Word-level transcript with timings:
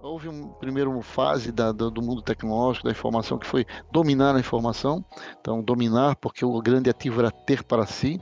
Houve 0.00 0.28
uma 0.28 0.48
primeira 0.54 0.90
fase 1.02 1.50
da, 1.50 1.72
do, 1.72 1.90
do, 1.90 2.02
mundo 2.02 2.20
tecnológico, 2.20 2.84
da 2.84 2.92
informação, 2.92 3.38
que 3.38 3.46
foi 3.46 3.64
dominar 3.90 4.36
a 4.36 4.38
informação. 4.38 5.02
Então, 5.40 5.62
dominar, 5.62 6.16
porque 6.16 6.44
o 6.44 6.60
grande 6.60 6.90
ativo 6.90 7.20
era 7.20 7.30
ter 7.30 7.62
para 7.62 7.86
si. 7.86 8.20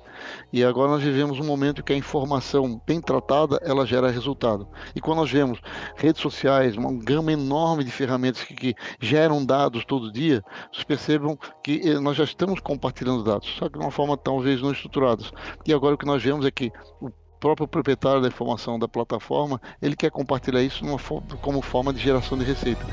E 0.53 0.62
agora 0.62 0.93
nós 0.93 1.03
vivemos 1.03 1.40
um 1.40 1.45
momento 1.45 1.82
que 1.82 1.93
a 1.93 1.96
informação 1.96 2.80
bem 2.87 3.00
tratada, 3.00 3.58
ela 3.62 3.85
gera 3.85 4.11
resultado. 4.11 4.69
E 4.95 5.00
quando 5.00 5.19
nós 5.19 5.30
vemos 5.30 5.61
redes 5.96 6.22
sociais, 6.22 6.77
uma 6.77 6.93
gama 6.93 7.32
enorme 7.32 7.82
de 7.82 7.91
ferramentas 7.91 8.45
que, 8.45 8.54
que 8.54 8.75
geram 9.00 9.45
dados 9.45 9.84
todo 9.84 10.12
dia, 10.12 10.43
vocês 10.73 10.84
percebam 10.84 11.36
que 11.64 11.80
eh, 11.84 11.98
nós 11.98 12.16
já 12.16 12.25
estamos 12.25 12.61
compartilhando 12.61 13.25
dados, 13.25 13.48
só 13.59 13.68
que 13.68 13.79
de 13.79 13.84
uma 13.84 13.91
forma 13.91 14.16
talvez 14.16 14.62
não 14.62 14.70
estruturada. 14.70 15.25
E 15.66 15.73
agora 15.73 15.95
o 15.95 15.98
que 15.98 16.07
nós 16.07 16.23
vemos 16.23 16.46
é 16.46 16.50
que 16.50 16.70
o 17.00 17.11
próprio 17.43 17.66
proprietário 17.66 18.22
da 18.22 18.29
informação 18.29 18.79
da 18.79 18.86
plataforma, 18.86 19.61
ele 19.82 19.96
quer 19.96 20.12
compartilhar 20.12 20.62
isso 20.62 20.84
numa, 20.84 20.96
como 21.41 21.61
forma 21.61 21.92
de 21.92 21.98
geração 21.98 22.38
de 22.38 22.45
receita. 22.45 22.87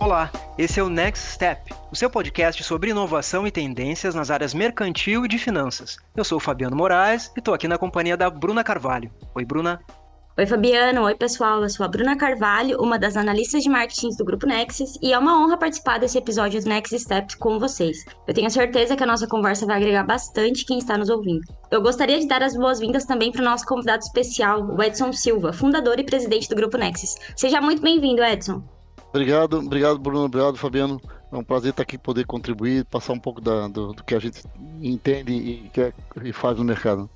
Olá, 0.00 0.32
esse 0.56 0.80
é 0.80 0.82
o 0.82 0.88
Next 0.88 1.34
Step, 1.34 1.74
o 1.92 1.94
seu 1.94 2.08
podcast 2.08 2.64
sobre 2.64 2.88
inovação 2.88 3.46
e 3.46 3.50
tendências 3.50 4.14
nas 4.14 4.30
áreas 4.30 4.54
mercantil 4.54 5.26
e 5.26 5.28
de 5.28 5.36
finanças. 5.36 5.98
Eu 6.16 6.24
sou 6.24 6.38
o 6.38 6.40
Fabiano 6.40 6.74
Moraes 6.74 7.30
e 7.36 7.40
estou 7.40 7.52
aqui 7.52 7.68
na 7.68 7.76
companhia 7.76 8.16
da 8.16 8.30
Bruna 8.30 8.64
Carvalho. 8.64 9.12
Oi, 9.34 9.44
Bruna. 9.44 9.78
Oi, 10.38 10.46
Fabiano. 10.46 11.02
Oi, 11.02 11.16
pessoal. 11.16 11.64
Eu 11.64 11.68
sou 11.68 11.84
a 11.84 11.88
Bruna 11.88 12.16
Carvalho, 12.16 12.80
uma 12.80 12.96
das 12.96 13.16
analistas 13.16 13.60
de 13.60 13.68
marketing 13.68 14.10
do 14.10 14.24
Grupo 14.24 14.46
Nexus, 14.46 14.96
e 15.02 15.12
é 15.12 15.18
uma 15.18 15.36
honra 15.36 15.56
participar 15.56 15.98
desse 15.98 16.16
episódio 16.16 16.62
do 16.62 16.68
Next 16.68 16.96
Steps 16.96 17.34
com 17.34 17.58
vocês. 17.58 18.04
Eu 18.24 18.32
tenho 18.32 18.48
certeza 18.48 18.94
que 18.94 19.02
a 19.02 19.06
nossa 19.06 19.26
conversa 19.26 19.66
vai 19.66 19.78
agregar 19.78 20.04
bastante 20.04 20.64
quem 20.64 20.78
está 20.78 20.96
nos 20.96 21.10
ouvindo. 21.10 21.40
Eu 21.72 21.82
gostaria 21.82 22.20
de 22.20 22.28
dar 22.28 22.40
as 22.40 22.54
boas-vindas 22.54 23.04
também 23.04 23.32
para 23.32 23.42
o 23.42 23.44
nosso 23.44 23.66
convidado 23.66 24.04
especial, 24.04 24.62
o 24.62 24.80
Edson 24.80 25.12
Silva, 25.12 25.52
fundador 25.52 25.98
e 25.98 26.04
presidente 26.04 26.48
do 26.48 26.54
Grupo 26.54 26.78
Nexus. 26.78 27.16
Seja 27.34 27.60
muito 27.60 27.82
bem-vindo, 27.82 28.22
Edson. 28.22 28.62
Obrigado, 29.08 29.58
obrigado, 29.58 29.98
Bruno. 29.98 30.26
Obrigado, 30.26 30.56
Fabiano. 30.56 31.00
É 31.32 31.36
um 31.36 31.42
prazer 31.42 31.70
estar 31.70 31.82
aqui 31.82 31.98
poder 31.98 32.24
contribuir, 32.26 32.84
passar 32.84 33.12
um 33.12 33.18
pouco 33.18 33.40
da, 33.40 33.66
do, 33.66 33.92
do, 33.92 34.04
que 34.04 34.14
a 34.14 34.20
gente 34.20 34.44
entende 34.80 35.32
e, 35.32 35.68
quer, 35.74 35.92
e 36.22 36.32
faz 36.32 36.56
no 36.56 36.64
mercado. 36.64 37.10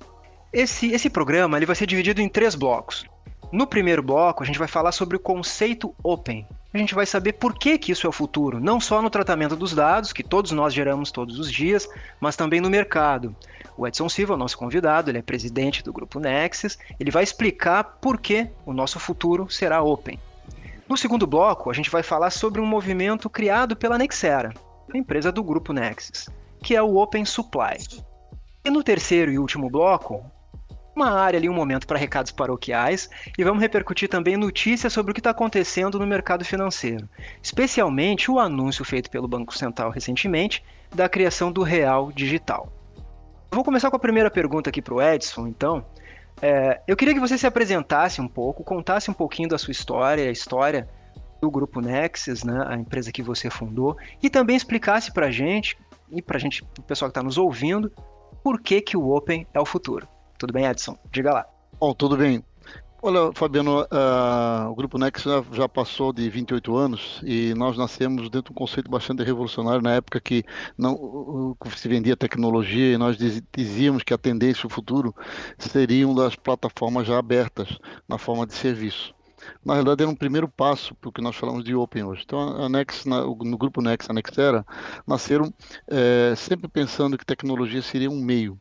Esse, 0.51 0.91
esse 0.91 1.09
programa 1.09 1.57
ele 1.57 1.65
vai 1.65 1.75
ser 1.75 1.87
dividido 1.87 2.21
em 2.21 2.27
três 2.27 2.53
blocos. 2.53 3.05
No 3.53 3.67
primeiro 3.67 4.01
bloco, 4.01 4.41
a 4.41 4.45
gente 4.47 4.57
vai 4.57 4.67
falar 4.67 4.91
sobre 4.91 5.15
o 5.15 5.19
conceito 5.19 5.93
Open. 6.01 6.47
A 6.73 6.77
gente 6.79 6.95
vai 6.95 7.05
saber 7.05 7.33
por 7.33 7.53
que, 7.53 7.77
que 7.77 7.91
isso 7.91 8.07
é 8.07 8.09
o 8.09 8.11
futuro, 8.11 8.59
não 8.59 8.79
só 8.79 8.99
no 8.99 9.11
tratamento 9.11 9.55
dos 9.55 9.75
dados, 9.75 10.11
que 10.11 10.23
todos 10.23 10.51
nós 10.51 10.73
geramos 10.73 11.11
todos 11.11 11.37
os 11.37 11.51
dias, 11.51 11.87
mas 12.19 12.35
também 12.35 12.59
no 12.59 12.67
mercado. 12.67 13.35
O 13.77 13.87
Edson 13.87 14.09
Silva, 14.09 14.35
nosso 14.35 14.57
convidado, 14.57 15.11
ele 15.11 15.19
é 15.19 15.21
presidente 15.21 15.83
do 15.83 15.93
grupo 15.93 16.19
Nexus, 16.19 16.79
ele 16.99 17.11
vai 17.11 17.21
explicar 17.21 17.83
por 18.01 18.19
que 18.19 18.47
o 18.65 18.73
nosso 18.73 18.99
futuro 18.99 19.47
será 19.51 19.83
Open. 19.83 20.19
No 20.89 20.97
segundo 20.97 21.27
bloco, 21.27 21.69
a 21.69 21.73
gente 21.73 21.91
vai 21.91 22.01
falar 22.01 22.31
sobre 22.31 22.59
um 22.59 22.65
movimento 22.65 23.29
criado 23.29 23.75
pela 23.75 23.99
Nexera, 23.99 24.51
a 24.91 24.97
empresa 24.97 25.31
do 25.31 25.43
grupo 25.43 25.71
Nexus, 25.71 26.27
que 26.63 26.75
é 26.75 26.81
o 26.81 26.95
Open 26.95 27.23
Supply. 27.23 27.77
E 28.65 28.71
no 28.71 28.81
terceiro 28.81 29.31
e 29.31 29.37
último 29.37 29.69
bloco, 29.69 30.25
uma 30.95 31.11
área 31.11 31.37
ali, 31.37 31.49
um 31.49 31.53
momento 31.53 31.87
para 31.87 31.97
recados 31.97 32.31
paroquiais 32.31 33.09
e 33.37 33.43
vamos 33.43 33.61
repercutir 33.61 34.07
também 34.07 34.37
notícias 34.37 34.93
sobre 34.93 35.11
o 35.11 35.13
que 35.13 35.19
está 35.19 35.31
acontecendo 35.31 35.99
no 35.99 36.05
mercado 36.05 36.45
financeiro, 36.45 37.09
especialmente 37.41 38.29
o 38.29 38.39
anúncio 38.39 38.85
feito 38.85 39.09
pelo 39.09 39.27
Banco 39.27 39.57
Central 39.57 39.89
recentemente 39.89 40.63
da 40.93 41.09
criação 41.09 41.51
do 41.51 41.63
Real 41.63 42.11
Digital. 42.11 42.71
vou 43.51 43.63
começar 43.63 43.89
com 43.89 43.95
a 43.95 43.99
primeira 43.99 44.29
pergunta 44.29 44.69
aqui 44.69 44.81
para 44.81 44.93
o 44.93 45.01
Edson, 45.01 45.47
então. 45.47 45.85
É, 46.41 46.81
eu 46.87 46.95
queria 46.95 47.13
que 47.13 47.19
você 47.19 47.37
se 47.37 47.47
apresentasse 47.47 48.19
um 48.19 48.27
pouco, 48.27 48.63
contasse 48.63 49.09
um 49.09 49.13
pouquinho 49.13 49.47
da 49.47 49.57
sua 49.57 49.71
história, 49.71 50.27
a 50.27 50.31
história 50.31 50.89
do 51.39 51.49
Grupo 51.49 51.79
Nexus, 51.79 52.43
né, 52.43 52.65
a 52.67 52.75
empresa 52.75 53.11
que 53.11 53.21
você 53.21 53.49
fundou, 53.49 53.95
e 54.21 54.29
também 54.29 54.55
explicasse 54.55 55.11
para 55.11 55.29
gente, 55.29 55.77
e 56.11 56.21
para 56.21 56.39
gente, 56.39 56.63
o 56.79 56.81
pessoal 56.81 57.09
que 57.09 57.11
está 57.11 57.23
nos 57.23 57.37
ouvindo, 57.37 57.91
por 58.43 58.61
que, 58.61 58.81
que 58.81 58.97
o 58.97 59.09
Open 59.15 59.47
é 59.53 59.59
o 59.59 59.65
futuro. 59.65 60.07
Tudo 60.43 60.51
bem, 60.51 60.65
Edson? 60.65 60.97
Diga 61.09 61.31
lá. 61.31 61.45
Bom, 61.79 61.93
tudo 61.93 62.17
bem. 62.17 62.43
Olha, 63.01 63.31
Fabiano, 63.33 63.83
uh, 63.83 64.69
o 64.69 64.75
Grupo 64.75 64.97
Nex 64.97 65.23
já, 65.23 65.41
já, 65.53 65.69
passou 65.69 66.11
de 66.11 66.29
28 66.29 66.75
anos 66.75 67.21
e 67.23 67.53
nós 67.53 67.77
nascemos 67.77 68.23
dentro 68.23 68.47
de 68.47 68.51
um 68.51 68.53
conceito 68.53 68.91
bastante 68.91 69.23
revolucionário 69.23 69.81
na 69.81 69.93
época 69.93 70.19
que 70.19 70.43
não 70.77 71.55
se 71.77 71.87
vendia 71.87 72.17
tecnologia 72.17 72.91
e 72.91 72.97
nós 72.97 73.17
dizíamos 73.55 74.03
que 74.03 74.13
a 74.13 74.17
tendência, 74.17 74.67
o 74.67 74.69
futuro, 74.69 75.15
seriam 75.57 76.13
das 76.13 76.35
plataformas 76.35 77.07
já 77.07 77.17
abertas 77.17 77.79
na 78.05 78.17
forma 78.17 78.45
de 78.45 78.53
serviço. 78.53 79.15
Na 79.63 79.75
realidade, 79.75 80.03
era 80.03 80.11
um 80.11 80.15
primeiro 80.15 80.49
passo 80.49 80.93
para 80.95 81.07
o 81.07 81.11
que 81.13 81.21
nós 81.21 81.37
falamos 81.37 81.63
de 81.63 81.73
Open 81.73 82.03
hoje. 82.03 82.23
Então, 82.25 82.65
a 82.65 82.69
no 82.69 83.57
grupo 83.57 83.81
Nex, 83.81 84.09
a 84.09 84.13
Nexera, 84.13 84.65
nasceram 85.07 85.53
é, 85.87 86.33
sempre 86.35 86.67
pensando 86.67 87.17
que 87.17 87.25
tecnologia 87.25 87.81
seria 87.81 88.11
um 88.11 88.21
meio 88.21 88.59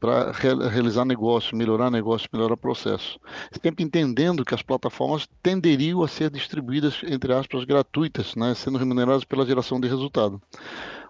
para 0.00 0.32
realizar 0.32 1.04
negócio, 1.04 1.56
melhorar 1.56 1.90
negócio, 1.90 2.28
melhorar 2.32 2.56
processo. 2.56 3.18
Sempre 3.62 3.84
entendendo 3.84 4.44
que 4.44 4.54
as 4.54 4.62
plataformas 4.62 5.28
tenderiam 5.42 6.02
a 6.02 6.08
ser 6.08 6.30
distribuídas, 6.30 7.00
entre 7.04 7.32
aspas, 7.32 7.64
gratuitas, 7.64 8.34
né, 8.36 8.54
sendo 8.54 8.78
remuneradas 8.78 9.24
pela 9.24 9.46
geração 9.46 9.80
de 9.80 9.88
resultado. 9.88 10.40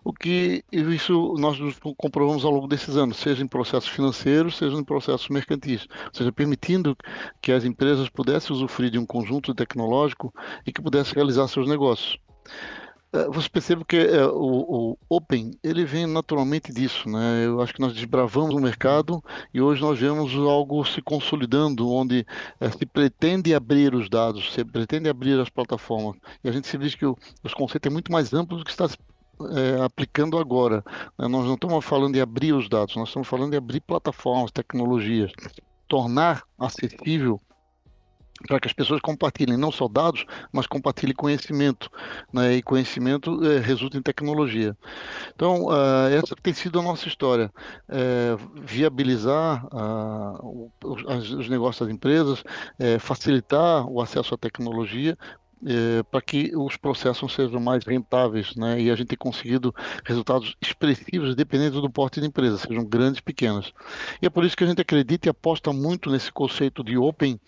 O 0.04 0.12
que 0.12 0.64
isso 0.72 1.34
nós 1.38 1.58
comprovamos 1.96 2.44
ao 2.44 2.52
longo 2.52 2.68
desses 2.68 2.96
anos, 2.96 3.18
seja 3.18 3.42
em 3.42 3.48
processos 3.48 3.90
financeiros, 3.90 4.56
seja 4.56 4.76
em 4.76 4.84
processos 4.84 5.28
mercantis, 5.28 5.86
ou 6.06 6.14
seja, 6.14 6.32
permitindo 6.32 6.96
que 7.42 7.52
as 7.52 7.64
empresas 7.64 8.08
pudessem 8.08 8.54
usufruir 8.54 8.90
de 8.90 8.98
um 8.98 9.04
conjunto 9.04 9.54
tecnológico 9.54 10.32
e 10.66 10.72
que 10.72 10.80
pudessem 10.80 11.14
realizar 11.14 11.46
seus 11.48 11.68
negócios. 11.68 12.18
É, 13.10 13.24
você 13.28 13.48
percebe 13.48 13.84
que 13.86 13.96
é, 13.96 14.26
o, 14.26 14.92
o, 14.92 14.98
Open 15.08 15.52
ele 15.62 15.84
vem 15.84 16.06
naturalmente 16.06 16.72
disso, 16.72 17.08
né? 17.08 17.46
Eu 17.46 17.60
acho 17.62 17.72
que 17.72 17.80
nós 17.80 17.94
desbravamos 17.94 18.54
o 18.54 18.60
mercado 18.60 19.24
e 19.52 19.62
hoje 19.62 19.80
nós 19.80 19.98
vemos 19.98 20.34
algo 20.34 20.84
se 20.84 21.00
consolidando, 21.00 21.90
onde 21.90 22.26
é, 22.60 22.70
se 22.70 22.84
pretende 22.84 23.54
abrir 23.54 23.94
os 23.94 24.10
dados, 24.10 24.52
se 24.52 24.62
pretende 24.62 25.08
abrir 25.08 25.40
as 25.40 25.48
plataformas. 25.48 26.16
E 26.44 26.48
a 26.50 26.52
gente 26.52 26.68
se 26.68 26.76
diz 26.76 26.94
que 26.94 27.06
o, 27.06 27.16
os 27.42 27.54
conceitos 27.54 27.90
é 27.90 27.92
muito 27.92 28.12
mais 28.12 28.34
amplo 28.34 28.58
do 28.58 28.64
que 28.64 28.70
está 28.70 28.86
é, 28.86 29.82
aplicando 29.82 30.36
agora. 30.36 30.84
Né? 31.18 31.28
Nós 31.28 31.46
não 31.46 31.54
estamos 31.54 31.82
falando 31.86 32.12
de 32.12 32.20
abrir 32.20 32.52
os 32.52 32.68
dados, 32.68 32.94
nós 32.94 33.08
estamos 33.08 33.26
falando 33.26 33.52
de 33.52 33.56
abrir 33.56 33.80
plataformas, 33.80 34.50
tecnologias, 34.50 35.32
tornar 35.88 36.42
acessível 36.58 37.40
para 38.46 38.60
que 38.60 38.68
as 38.68 38.72
pessoas 38.72 39.00
compartilhem 39.00 39.56
não 39.56 39.72
só 39.72 39.88
dados, 39.88 40.24
mas 40.52 40.66
compartilhem 40.66 41.14
conhecimento, 41.14 41.90
né? 42.32 42.54
e 42.54 42.62
conhecimento 42.62 43.44
é, 43.44 43.58
resulta 43.58 43.98
em 43.98 44.02
tecnologia. 44.02 44.76
Então, 45.34 45.66
uh, 45.66 46.08
essa 46.12 46.36
tem 46.36 46.52
sido 46.52 46.78
a 46.78 46.82
nossa 46.82 47.08
história, 47.08 47.52
é, 47.88 48.36
viabilizar 48.54 49.66
uh, 49.66 50.70
os, 50.84 51.32
os, 51.32 51.48
negócios 51.48 51.86
das 51.86 51.94
empresas, 51.94 52.44
é, 52.78 52.98
facilitar 52.98 53.86
o 53.86 54.00
acesso 54.00 54.34
à 54.34 54.38
tecnologia, 54.38 55.16
é, 55.66 56.02
para 56.04 56.20
que 56.20 56.52
os 56.56 56.76
processos 56.76 57.32
sejam 57.32 57.60
mais 57.60 57.84
rentáveis, 57.84 58.54
né? 58.56 58.80
E 58.80 58.90
a 58.90 58.96
gente 58.96 59.08
tem 59.08 59.18
conseguido 59.18 59.74
resultados 60.04 60.56
expressivos, 60.60 61.34
dependendo 61.34 61.80
do 61.80 61.90
porte 61.90 62.20
de 62.20 62.26
empresa, 62.26 62.58
sejam 62.58 62.84
grandes, 62.84 63.20
pequenas. 63.20 63.72
E 64.22 64.26
é 64.26 64.30
por 64.30 64.44
isso 64.44 64.56
que 64.56 64.64
a 64.64 64.66
gente 64.66 64.80
acredita 64.80 65.28
e 65.28 65.30
aposta 65.30 65.72
muito 65.72 66.10
nesse 66.10 66.30
conceito 66.32 66.84
de 66.84 66.96
open, 66.96 67.40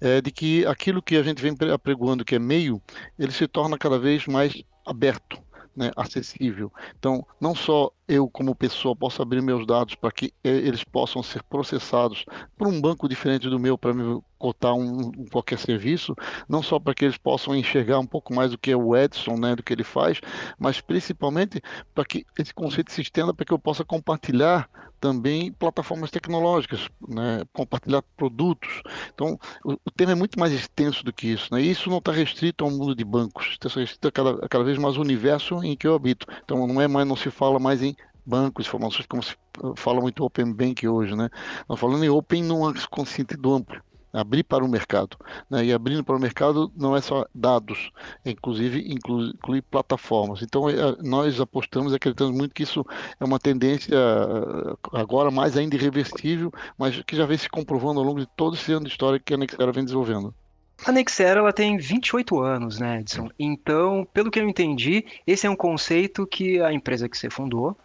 é, 0.00 0.20
de 0.20 0.30
que 0.30 0.66
aquilo 0.66 1.02
que 1.02 1.16
a 1.16 1.22
gente 1.22 1.42
vem 1.42 1.54
apregoando 1.72 2.24
que 2.24 2.34
é 2.34 2.38
meio, 2.38 2.80
ele 3.18 3.32
se 3.32 3.46
torna 3.46 3.76
cada 3.76 3.98
vez 3.98 4.26
mais 4.26 4.62
aberto. 4.86 5.38
Né, 5.76 5.92
acessível. 5.94 6.72
Então, 6.98 7.24
não 7.40 7.54
só 7.54 7.92
eu, 8.08 8.28
como 8.28 8.52
pessoa, 8.52 8.96
posso 8.96 9.22
abrir 9.22 9.40
meus 9.40 9.64
dados 9.64 9.94
para 9.94 10.10
que 10.10 10.34
eh, 10.42 10.50
eles 10.50 10.82
possam 10.82 11.22
ser 11.22 11.40
processados 11.44 12.24
por 12.56 12.66
um 12.66 12.80
banco 12.80 13.08
diferente 13.08 13.48
do 13.48 13.60
meu 13.60 13.78
para 13.78 13.94
me 13.94 14.20
cotar 14.38 14.74
um, 14.74 15.10
qualquer 15.30 15.58
serviço, 15.58 16.14
não 16.48 16.62
só 16.62 16.78
para 16.78 16.94
que 16.94 17.04
eles 17.04 17.18
possam 17.18 17.54
enxergar 17.54 17.98
um 17.98 18.06
pouco 18.06 18.34
mais 18.34 18.50
do 18.50 18.58
que 18.58 18.70
é 18.70 18.76
o 18.76 18.96
Edson, 18.96 19.36
né, 19.36 19.56
do 19.56 19.62
que 19.62 19.72
ele 19.72 19.84
faz, 19.84 20.20
mas 20.58 20.80
principalmente 20.80 21.60
para 21.94 22.04
que 22.04 22.24
esse 22.38 22.54
conceito 22.54 22.92
se 22.92 23.02
estenda 23.02 23.34
para 23.34 23.44
que 23.44 23.52
eu 23.52 23.58
possa 23.58 23.84
compartilhar 23.84 24.68
também 25.00 25.52
plataformas 25.52 26.10
tecnológicas, 26.10 26.88
né, 27.08 27.42
compartilhar 27.52 28.02
produtos. 28.16 28.82
Então, 29.14 29.38
o, 29.64 29.72
o, 29.72 29.90
tema 29.90 30.12
é 30.12 30.14
muito 30.14 30.38
mais 30.38 30.52
extenso 30.52 31.04
do 31.04 31.12
que 31.12 31.28
isso. 31.28 31.52
Né? 31.52 31.62
E 31.62 31.70
isso 31.70 31.88
não 31.88 31.98
está 31.98 32.12
restrito 32.12 32.64
ao 32.64 32.70
mundo 32.70 32.94
de 32.94 33.04
bancos, 33.04 33.50
está 33.52 33.68
restrito 33.68 34.08
a 34.08 34.12
cada, 34.12 34.48
cada 34.48 34.64
vez 34.64 34.76
mais 34.76 34.96
ao 34.96 35.02
universo 35.02 35.62
em 35.62 35.76
que 35.76 35.86
eu 35.86 35.94
habito. 35.94 36.26
Então, 36.44 36.66
não 36.66 36.80
é 36.80 36.88
mais, 36.88 37.06
não 37.06 37.16
se 37.16 37.30
fala 37.30 37.58
mais 37.58 37.82
em 37.82 37.96
bancos, 38.26 38.66
informações 38.66 39.06
como 39.06 39.22
se 39.22 39.34
fala 39.76 40.00
muito 40.00 40.22
Open 40.22 40.52
Bank 40.52 40.86
hoje, 40.86 41.16
né? 41.16 41.30
Nós 41.68 41.80
falando 41.80 42.04
em 42.04 42.10
Open 42.10 42.42
num 42.42 42.74
sentido 43.06 43.54
amplo 43.54 43.80
abrir 44.12 44.44
para 44.44 44.64
o 44.64 44.68
mercado. 44.68 45.16
Né? 45.50 45.66
E 45.66 45.72
abrindo 45.72 46.04
para 46.04 46.16
o 46.16 46.20
mercado 46.20 46.70
não 46.76 46.96
é 46.96 47.00
só 47.00 47.26
dados, 47.34 47.90
é 48.24 48.30
inclusive 48.30 48.80
inclui, 48.92 49.30
inclui 49.30 49.62
plataformas. 49.62 50.42
Então 50.42 50.68
é, 50.68 50.74
nós 51.02 51.40
apostamos 51.40 51.92
e 51.92 51.96
acreditamos 51.96 52.36
muito 52.36 52.54
que 52.54 52.62
isso 52.62 52.84
é 53.18 53.24
uma 53.24 53.38
tendência 53.38 53.96
agora 54.92 55.30
mais 55.30 55.56
ainda 55.56 55.76
irreversível, 55.76 56.52
mas 56.76 57.02
que 57.02 57.16
já 57.16 57.26
vem 57.26 57.38
se 57.38 57.48
comprovando 57.48 58.00
ao 58.00 58.06
longo 58.06 58.20
de 58.20 58.26
todo 58.26 58.54
esse 58.56 58.72
ano 58.72 58.86
de 58.86 58.90
história 58.90 59.20
que 59.20 59.34
a 59.34 59.36
Nexera 59.36 59.72
vem 59.72 59.84
desenvolvendo. 59.84 60.34
A 60.86 60.92
Nexera 60.92 61.40
ela 61.40 61.52
tem 61.52 61.76
28 61.76 62.40
anos, 62.40 62.78
né, 62.78 63.00
Edson? 63.00 63.28
Então, 63.38 64.06
pelo 64.12 64.30
que 64.30 64.38
eu 64.38 64.48
entendi, 64.48 65.04
esse 65.26 65.46
é 65.46 65.50
um 65.50 65.56
conceito 65.56 66.26
que 66.26 66.60
a 66.60 66.72
empresa 66.72 67.08
que 67.08 67.18
você 67.18 67.28
fundou, 67.28 67.76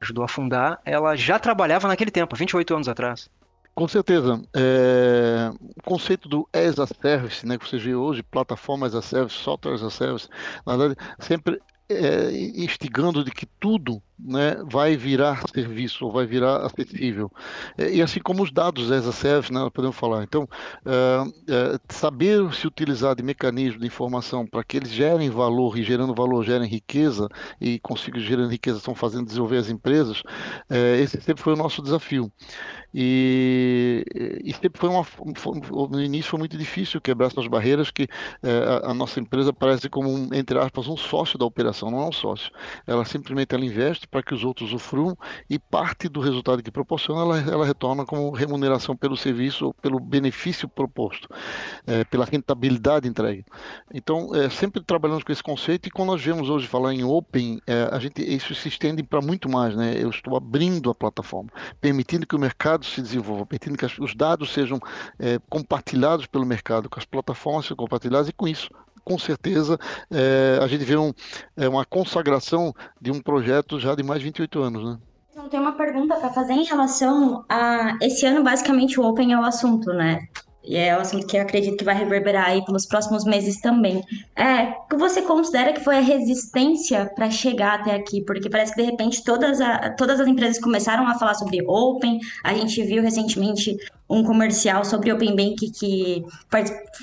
ajudou 0.00 0.24
a 0.24 0.28
fundar, 0.28 0.80
ela 0.84 1.14
já 1.14 1.38
trabalhava 1.38 1.88
naquele 1.88 2.10
tempo, 2.10 2.34
28 2.34 2.74
anos 2.74 2.88
atrás. 2.88 3.28
Com 3.74 3.88
certeza. 3.88 4.42
É, 4.54 5.50
o 5.60 5.82
conceito 5.82 6.28
do 6.28 6.46
as 6.52 6.78
a 6.78 6.86
service, 6.86 7.46
né, 7.46 7.56
que 7.56 7.66
você 7.66 7.78
vê 7.78 7.94
hoje, 7.94 8.22
plataforma 8.22 8.86
as 8.86 8.94
a 8.94 9.00
service, 9.00 9.36
software 9.38 9.74
as 9.74 9.82
a 9.82 9.90
service, 9.90 10.28
na 10.66 10.76
verdade, 10.76 11.00
sempre 11.18 11.58
é, 11.88 12.30
instigando 12.54 13.24
de 13.24 13.30
que 13.30 13.46
tudo 13.58 14.02
né, 14.24 14.56
vai 14.64 14.96
virar 14.96 15.42
serviço, 15.52 16.06
ou 16.06 16.12
vai 16.12 16.26
virar 16.26 16.64
acessível. 16.64 17.30
É, 17.76 17.92
e 17.92 18.02
assim 18.02 18.20
como 18.20 18.42
os 18.42 18.52
dados 18.52 18.90
as 18.90 19.06
a 19.06 19.12
service, 19.12 19.52
né, 19.52 19.68
podemos 19.72 19.96
falar. 19.96 20.22
Então, 20.22 20.48
é, 20.84 21.24
é, 21.48 21.78
saber 21.88 22.52
se 22.52 22.66
utilizar 22.66 23.14
de 23.16 23.22
mecanismos 23.22 23.80
de 23.80 23.86
informação 23.86 24.46
para 24.46 24.62
que 24.62 24.76
eles 24.76 24.90
gerem 24.90 25.30
valor 25.30 25.76
e 25.78 25.82
gerando 25.82 26.14
valor 26.14 26.44
gerem 26.44 26.68
riqueza 26.68 27.28
e 27.60 27.78
consigam 27.80 28.20
gerar 28.20 28.46
riqueza, 28.46 28.78
estão 28.78 28.94
fazendo 28.94 29.26
desenvolver 29.26 29.58
as 29.58 29.68
empresas, 29.68 30.22
esse 31.00 31.20
sempre 31.20 31.42
foi 31.42 31.52
o 31.52 31.56
nosso 31.56 31.82
desafio. 31.82 32.30
E, 32.94 34.04
e 34.44 34.52
sempre 34.52 34.78
foi 34.78 34.90
uma. 34.90 35.02
Foi, 35.02 35.60
no 35.90 36.02
início 36.02 36.30
foi 36.30 36.38
muito 36.38 36.58
difícil 36.58 37.00
quebrar 37.00 37.28
essas 37.28 37.46
barreiras, 37.46 37.90
que 37.90 38.06
a, 38.42 38.90
a, 38.90 38.94
nossa 38.94 39.18
empresa 39.18 39.52
parece 39.52 39.88
como, 39.88 40.10
um, 40.10 40.28
entre 40.34 40.58
aspas, 40.58 40.88
um 40.88 40.96
sócio 40.96 41.38
da 41.38 41.46
operação, 41.46 41.90
não 41.90 42.02
é 42.02 42.08
um 42.08 42.12
sócio. 42.12 42.50
Ela 42.86 43.04
simplesmente 43.04 43.54
ela 43.54 43.64
investe 43.64 44.06
para 44.12 44.22
que 44.22 44.34
os 44.34 44.44
outros 44.44 44.68
usufruam 44.68 45.16
e 45.48 45.58
parte 45.58 46.06
do 46.06 46.20
resultado 46.20 46.62
que 46.62 46.70
proporciona 46.70 47.22
ela, 47.22 47.38
ela 47.50 47.66
retorna 47.66 48.04
como 48.04 48.30
remuneração 48.30 48.94
pelo 48.94 49.16
serviço 49.16 49.66
ou 49.66 49.74
pelo 49.74 49.98
benefício 49.98 50.68
proposto, 50.68 51.26
é, 51.86 52.04
pela 52.04 52.26
rentabilidade 52.26 53.08
entregue. 53.08 53.42
Então, 53.92 54.34
é, 54.34 54.50
sempre 54.50 54.84
trabalhamos 54.84 55.24
com 55.24 55.32
esse 55.32 55.42
conceito 55.42 55.86
e 55.86 55.90
quando 55.90 56.10
nós 56.10 56.22
vemos 56.22 56.50
hoje 56.50 56.66
falar 56.68 56.92
em 56.92 57.02
Open, 57.02 57.58
é, 57.66 57.88
a 57.90 57.98
gente, 57.98 58.22
isso 58.22 58.54
se 58.54 58.68
estende 58.68 59.02
para 59.02 59.22
muito 59.22 59.48
mais. 59.48 59.74
Né? 59.74 59.94
Eu 59.98 60.10
estou 60.10 60.36
abrindo 60.36 60.90
a 60.90 60.94
plataforma, 60.94 61.48
permitindo 61.80 62.26
que 62.26 62.36
o 62.36 62.38
mercado 62.38 62.84
se 62.84 63.00
desenvolva, 63.00 63.46
permitindo 63.46 63.78
que 63.78 64.02
os 64.02 64.14
dados 64.14 64.52
sejam 64.52 64.78
é, 65.18 65.38
compartilhados 65.48 66.26
pelo 66.26 66.44
mercado, 66.44 66.90
que 66.90 66.98
as 66.98 67.06
plataformas 67.06 67.64
sejam 67.64 67.78
compartilhadas 67.78 68.28
e 68.28 68.32
com 68.32 68.46
isso 68.46 68.68
com 69.04 69.18
certeza 69.18 69.78
é, 70.10 70.58
a 70.62 70.66
gente 70.66 70.84
vê 70.84 70.96
um, 70.96 71.12
é, 71.56 71.68
uma 71.68 71.84
consagração 71.84 72.74
de 73.00 73.10
um 73.10 73.20
projeto 73.20 73.78
já 73.78 73.94
de 73.94 74.02
mais 74.02 74.20
de 74.20 74.26
28 74.26 74.62
anos, 74.62 74.84
né? 74.84 74.98
Então, 75.32 75.48
tem 75.48 75.58
uma 75.58 75.72
pergunta 75.72 76.14
para 76.16 76.30
fazer 76.30 76.52
em 76.52 76.64
relação 76.64 77.44
a 77.48 77.96
esse 78.02 78.26
ano 78.26 78.42
basicamente 78.42 79.00
o 79.00 79.04
Open 79.04 79.32
é 79.32 79.38
o 79.38 79.44
assunto, 79.44 79.92
né? 79.92 80.28
E 80.64 80.76
é 80.76 80.96
um 80.96 81.00
assunto 81.00 81.26
que 81.26 81.36
eu 81.36 81.42
acredito 81.42 81.76
que 81.76 81.84
vai 81.84 81.94
reverberar 81.94 82.46
aí 82.46 82.64
pelos 82.64 82.86
próximos 82.86 83.24
meses 83.24 83.60
também. 83.60 84.02
É, 84.36 84.68
o 84.68 84.88
que 84.88 84.96
você 84.96 85.20
considera 85.22 85.72
que 85.72 85.80
foi 85.80 85.96
a 85.96 86.00
resistência 86.00 87.10
para 87.16 87.30
chegar 87.30 87.80
até 87.80 87.94
aqui? 87.94 88.22
Porque 88.24 88.48
parece 88.48 88.72
que 88.74 88.80
de 88.80 88.88
repente 88.88 89.24
todas, 89.24 89.60
a, 89.60 89.90
todas 89.90 90.20
as 90.20 90.28
empresas 90.28 90.60
começaram 90.60 91.06
a 91.06 91.18
falar 91.18 91.34
sobre 91.34 91.62
Open. 91.66 92.20
A 92.44 92.54
gente 92.54 92.80
viu 92.84 93.02
recentemente 93.02 93.76
um 94.12 94.22
comercial 94.22 94.84
sobre 94.84 95.10
Open 95.10 95.34
Bank 95.34 95.70
que 95.70 96.22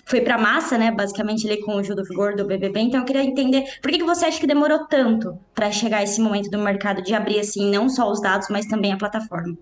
foi 0.05 0.21
para 0.21 0.37
massa, 0.37 0.77
né? 0.77 0.91
Basicamente 0.91 1.47
ali 1.47 1.59
com 1.61 1.75
o 1.75 1.83
Gil 1.83 1.95
do 1.95 2.03
Vigor 2.03 2.35
do 2.35 2.45
BBB. 2.45 2.81
Então 2.81 2.99
eu 2.99 3.05
queria 3.05 3.23
entender 3.23 3.63
por 3.81 3.89
que, 3.89 3.97
que 3.97 4.03
você 4.03 4.25
acha 4.25 4.39
que 4.39 4.45
demorou 4.45 4.85
tanto 4.87 5.37
para 5.55 5.71
chegar 5.71 6.03
esse 6.03 6.21
momento 6.21 6.51
do 6.51 6.59
mercado 6.59 7.01
de 7.01 7.13
abrir 7.13 7.39
assim 7.39 7.71
não 7.71 7.89
só 7.89 8.09
os 8.11 8.21
dados, 8.21 8.47
mas 8.49 8.67
também 8.67 8.93
a 8.93 8.97
plataforma. 8.97 9.57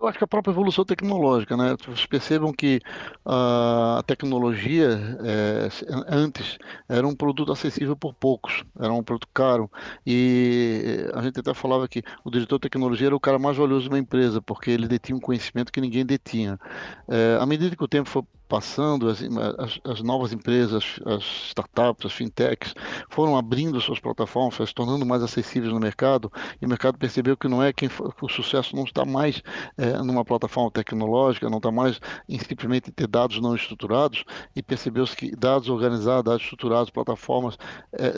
Eu 0.00 0.06
acho 0.06 0.16
que 0.16 0.22
a 0.22 0.28
própria 0.28 0.52
evolução 0.52 0.84
tecnológica, 0.84 1.56
né? 1.56 1.74
Vocês 1.84 2.06
percebam 2.06 2.52
que 2.52 2.80
a 3.24 4.00
tecnologia 4.06 4.90
é, 5.24 5.68
antes 6.08 6.56
era 6.88 7.06
um 7.06 7.16
produto 7.16 7.50
acessível 7.50 7.96
por 7.96 8.14
poucos, 8.14 8.62
era 8.78 8.92
um 8.92 9.02
produto 9.02 9.28
caro. 9.34 9.68
E 10.06 11.04
a 11.12 11.20
gente 11.22 11.40
até 11.40 11.52
falava 11.52 11.88
que 11.88 12.02
o 12.24 12.30
diretor 12.30 12.58
de 12.58 12.62
tecnologia 12.62 13.08
era 13.08 13.16
o 13.16 13.20
cara 13.20 13.40
mais 13.40 13.56
valioso 13.56 13.84
de 13.84 13.88
uma 13.88 13.98
empresa, 13.98 14.40
porque 14.40 14.70
ele 14.70 14.86
detinha 14.86 15.16
um 15.16 15.20
conhecimento 15.20 15.72
que 15.72 15.80
ninguém 15.80 16.06
detinha. 16.06 16.60
É, 17.08 17.36
à 17.40 17.44
medida 17.44 17.74
que 17.74 17.82
o 17.82 17.88
tempo 17.88 18.08
foi 18.08 18.22
passando, 18.48 19.08
as, 19.08 19.20
as, 19.58 19.80
as, 19.84 20.02
novas 20.02 20.32
empresas, 20.32 20.98
as 21.04 21.22
startups, 21.48 22.06
as 22.06 22.12
fintechs, 22.12 22.74
foram 23.10 23.36
abrindo 23.36 23.80
suas 23.80 24.00
plataformas, 24.00 24.54
se 24.54 24.74
tornando 24.74 25.04
mais 25.04 25.22
acessíveis 25.22 25.72
no 25.72 25.78
mercado, 25.78 26.32
e 26.60 26.64
o 26.64 26.68
mercado 26.68 26.98
percebeu 26.98 27.36
que 27.36 27.46
não 27.46 27.62
é 27.62 27.72
quem 27.72 27.88
o 28.20 28.28
sucesso 28.28 28.74
não 28.74 28.84
está 28.84 29.04
mais 29.04 29.42
é, 29.76 29.98
numa 29.98 30.24
plataforma 30.24 30.70
tecnológica, 30.70 31.50
não 31.50 31.58
está 31.58 31.70
mais 31.70 32.00
em 32.28 32.38
simplesmente 32.38 32.90
ter 32.90 33.06
dados 33.06 33.40
não 33.40 33.54
estruturados, 33.54 34.24
e 34.56 34.62
percebeu-se 34.62 35.14
que 35.14 35.36
dados 35.36 35.68
organizados, 35.68 36.24
dados 36.24 36.42
estruturados, 36.42 36.90
plataformas 36.90 37.58
é, 37.92 38.12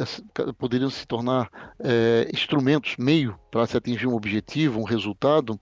poderiam 0.52 0.90
se 0.90 1.06
tornar 1.06 1.50
é, 1.80 2.30
instrumentos, 2.32 2.94
meio 2.98 3.38
para 3.50 3.66
se 3.66 3.76
atingir 3.76 4.06
um 4.06 4.14
objetivo, 4.14 4.80
um 4.80 4.84
resultado. 4.84 5.58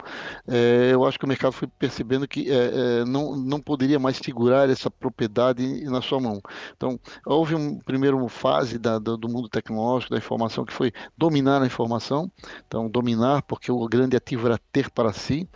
É, 0.46 0.90
eu 0.92 1.04
acho 1.04 1.18
que 1.18 1.24
o 1.24 1.28
mercado 1.28 1.52
foi 1.52 1.66
percebendo 1.66 2.28
que 2.28 2.50
é, 2.50 3.00
é, 3.00 3.04
não, 3.04 3.34
não 3.34 3.60
poderia 3.60 3.98
mais 3.98 4.18
segurar 4.18 4.57
essa 4.64 4.90
propriedade 4.90 5.84
na 5.84 6.00
sua 6.00 6.20
mão. 6.20 6.40
Então, 6.76 6.98
houve 7.24 7.54
uma 7.54 7.78
primeira 7.84 8.16
fase 8.28 8.78
da, 8.78 8.98
do, 8.98 9.16
do, 9.16 9.28
mundo 9.28 9.48
tecnológico, 9.48 10.12
da 10.12 10.18
informação, 10.18 10.64
que 10.64 10.72
foi 10.72 10.92
dominar 11.16 11.62
a 11.62 11.66
informação. 11.66 12.30
Então, 12.66 12.88
dominar, 12.88 13.42
porque 13.42 13.70
o 13.70 13.86
grande 13.88 14.16
ativo 14.16 14.46
era 14.46 14.58
ter 14.72 14.90
para 14.90 15.12
si. 15.12 15.48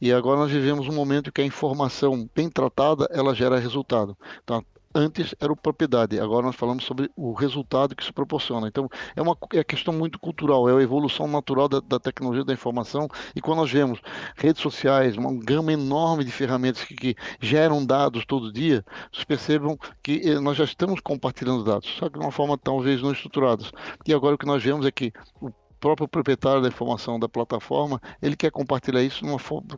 E 0.00 0.12
agora 0.12 0.40
nós 0.40 0.50
vivemos 0.50 0.88
um 0.88 0.92
momento 0.92 1.32
que 1.32 1.40
a 1.40 1.44
informação 1.44 2.28
bem 2.34 2.48
tratada, 2.48 3.08
ela 3.10 3.34
gera 3.34 3.58
resultado. 3.58 4.16
Então, 4.42 4.64
antes 4.98 5.34
era 5.40 5.54
propriedade, 5.54 6.18
agora 6.18 6.46
nós 6.46 6.56
falamos 6.56 6.84
sobre 6.84 7.10
o 7.16 7.32
resultado 7.32 7.94
que 7.94 8.02
isso 8.02 8.12
proporciona. 8.12 8.66
Então, 8.66 8.88
é 9.14 9.22
uma 9.22 9.36
é 9.52 9.62
questão 9.62 9.94
muito 9.94 10.18
cultural, 10.18 10.68
é 10.68 10.76
a 10.76 10.82
evolução 10.82 11.28
natural 11.28 11.68
da, 11.68 11.80
da 11.80 12.00
tecnologia 12.00 12.44
da 12.44 12.52
informação. 12.52 13.08
E 13.34 13.40
quando 13.40 13.58
nós 13.58 13.70
vemos 13.70 14.00
redes 14.36 14.60
sociais, 14.60 15.16
uma 15.16 15.32
gama 15.32 15.72
enorme 15.72 16.24
de 16.24 16.32
ferramentas 16.32 16.82
que, 16.84 16.94
que 16.94 17.16
geram 17.40 17.84
dados 17.84 18.24
todo 18.26 18.52
dia, 18.52 18.84
vocês 19.12 19.24
percebam 19.24 19.78
que 20.02 20.20
eh, 20.24 20.40
nós 20.40 20.56
já 20.56 20.64
estamos 20.64 21.00
compartilhando 21.00 21.64
dados, 21.64 21.88
só 21.98 22.08
que 22.08 22.18
de 22.18 22.24
uma 22.24 22.32
forma 22.32 22.58
talvez 22.58 23.00
não 23.00 23.12
estruturada. 23.12 23.64
E 24.06 24.12
agora 24.12 24.34
o 24.34 24.38
que 24.38 24.46
nós 24.46 24.62
vemos 24.62 24.84
é 24.84 24.90
que 24.90 25.12
o 25.40 25.50
próprio 25.80 26.08
proprietário 26.08 26.62
da 26.62 26.68
informação 26.68 27.18
da 27.18 27.28
plataforma, 27.28 28.00
ele 28.20 28.36
quer 28.36 28.50
compartilhar 28.50 29.02
isso 29.02 29.24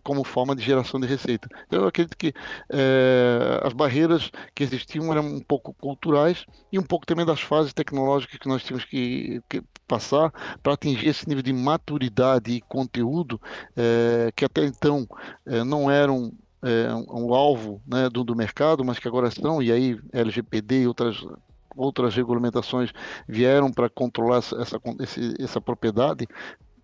como 0.02 0.24
forma 0.24 0.54
de 0.56 0.62
geração 0.62 1.00
de 1.00 1.06
receita. 1.06 1.48
Eu 1.70 1.86
acredito 1.86 2.16
que 2.16 2.32
é, 2.70 3.60
as 3.62 3.72
barreiras 3.72 4.30
que 4.54 4.62
existiam 4.62 5.10
eram 5.12 5.26
um 5.26 5.40
pouco 5.40 5.74
culturais 5.74 6.44
e 6.72 6.78
um 6.78 6.82
pouco 6.82 7.06
também 7.06 7.26
das 7.26 7.40
fases 7.40 7.72
tecnológicas 7.72 8.38
que 8.38 8.48
nós 8.48 8.62
tínhamos 8.62 8.84
que, 8.84 9.42
que 9.48 9.62
passar 9.86 10.32
para 10.62 10.74
atingir 10.74 11.08
esse 11.08 11.28
nível 11.28 11.42
de 11.42 11.52
maturidade 11.52 12.52
e 12.52 12.60
conteúdo 12.60 13.40
é, 13.76 14.30
que 14.34 14.44
até 14.44 14.64
então 14.64 15.06
é, 15.46 15.64
não 15.64 15.90
eram 15.90 16.32
é, 16.62 16.94
um, 16.94 17.26
um, 17.26 17.34
alvo 17.34 17.82
né, 17.86 18.08
do, 18.08 18.22
do, 18.22 18.36
mercado, 18.36 18.84
mas 18.84 18.98
que 18.98 19.08
agora 19.08 19.30
são, 19.30 19.62
e 19.62 19.72
aí 19.72 19.98
LGPD 20.12 20.82
e 20.82 20.86
outras 20.86 21.24
outras 21.76 22.14
regulamentações 22.14 22.92
vieram 23.28 23.70
para 23.70 23.88
controlar 23.88 24.38
essa, 24.38 24.56
essa, 24.60 24.80
essa 25.38 25.60
propriedade, 25.60 26.26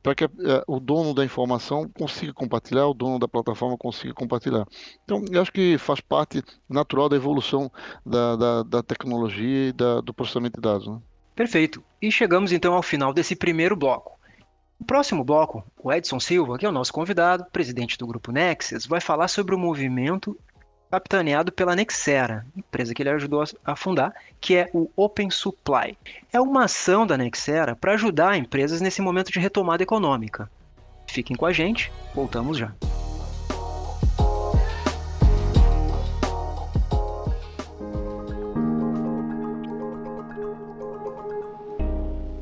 para 0.03 0.15
que 0.15 0.25
uh, 0.25 0.31
o 0.69 0.79
dono 0.79 1.13
da 1.13 1.25
informação 1.25 1.89
consiga 1.89 2.33
compartilhar, 2.33 2.87
o 2.87 2.95
dono 2.95 3.19
da 3.19 3.27
plataforma 3.27 3.77
consiga 3.77 4.15
compartilhar. 4.15 4.65
Então, 5.05 5.25
eu 5.31 5.43
acho 5.43 5.53
que 5.53 5.77
faz 5.79 6.01
parte 6.01 6.45
natural 6.69 7.09
da 7.09 7.17
evolução 7.17 7.71
da, 8.05 8.37
da, 8.37 8.63
da 8.63 8.83
tecnologia 8.85 9.71
e 9.71 9.73
da, 9.73 10.01
do 10.01 10.15
processamento 10.15 10.61
de 10.61 10.63
dados. 10.63 10.87
Né? 10.87 11.01
Perfeito. 11.35 11.83
E 12.01 12.13
chegamos 12.13 12.53
então 12.53 12.75
ao 12.75 12.83
final 12.83 13.13
desse 13.13 13.35
primeiro 13.35 13.75
bloco. 13.75 14.17
No 14.79 14.87
próximo 14.87 15.25
bloco, 15.25 15.65
o 15.83 15.93
Edson 15.93 16.21
Silva, 16.21 16.57
que 16.57 16.65
é 16.65 16.69
o 16.69 16.73
nosso 16.73 16.93
convidado, 16.93 17.45
presidente 17.51 17.99
do 17.99 18.07
grupo 18.07 18.31
Nexus, 18.31 18.87
vai 18.87 19.01
falar 19.01 19.27
sobre 19.27 19.57
o 19.57 19.59
movimento 19.59 20.39
capitaneado 20.91 21.53
pela 21.53 21.75
Nexera, 21.75 22.47
empresa 22.57 22.95
que 22.95 23.03
ele 23.03 23.11
ajudou 23.11 23.45
a 23.65 23.77
fundar, 23.77 24.15
que 24.41 24.57
é 24.57 24.71
o 24.73 24.89
Open 24.97 25.31
Supply. 25.31 25.97
É 26.33 26.41
uma 26.41 26.65
ação 26.65 27.07
da 27.07 27.17
Nexera 27.17 27.75
para 27.75 27.93
ajudar 27.93 28.37
empresas 28.37 28.81
nesse 28.81 29.03
momento 29.03 29.33
de 29.33 29.41
retomada 29.41 29.83
econômica. 29.83 30.51
Fiquem 31.07 31.37
com 31.37 31.47
a 31.47 31.53
gente, 31.53 31.93
voltamos 32.15 32.59
já. 32.59 32.73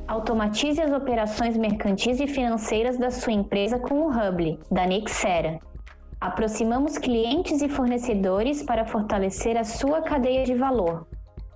Automatize 0.07 0.81
as 0.81 0.93
operações 0.93 1.57
mercantis 1.57 2.21
e 2.21 2.27
financeiras 2.27 2.97
da 2.97 3.11
sua 3.11 3.33
empresa 3.33 3.79
com 3.79 4.07
o 4.07 4.09
Hubly, 4.09 4.59
da 4.71 4.87
Nexera 4.87 5.61
Aproximamos 6.25 6.97
clientes 6.97 7.61
e 7.61 7.69
fornecedores 7.69 8.63
para 8.63 8.87
fortalecer 8.87 9.59
a 9.59 9.65
sua 9.65 10.01
cadeia 10.01 10.43
de 10.43 10.55
valor. 10.55 11.07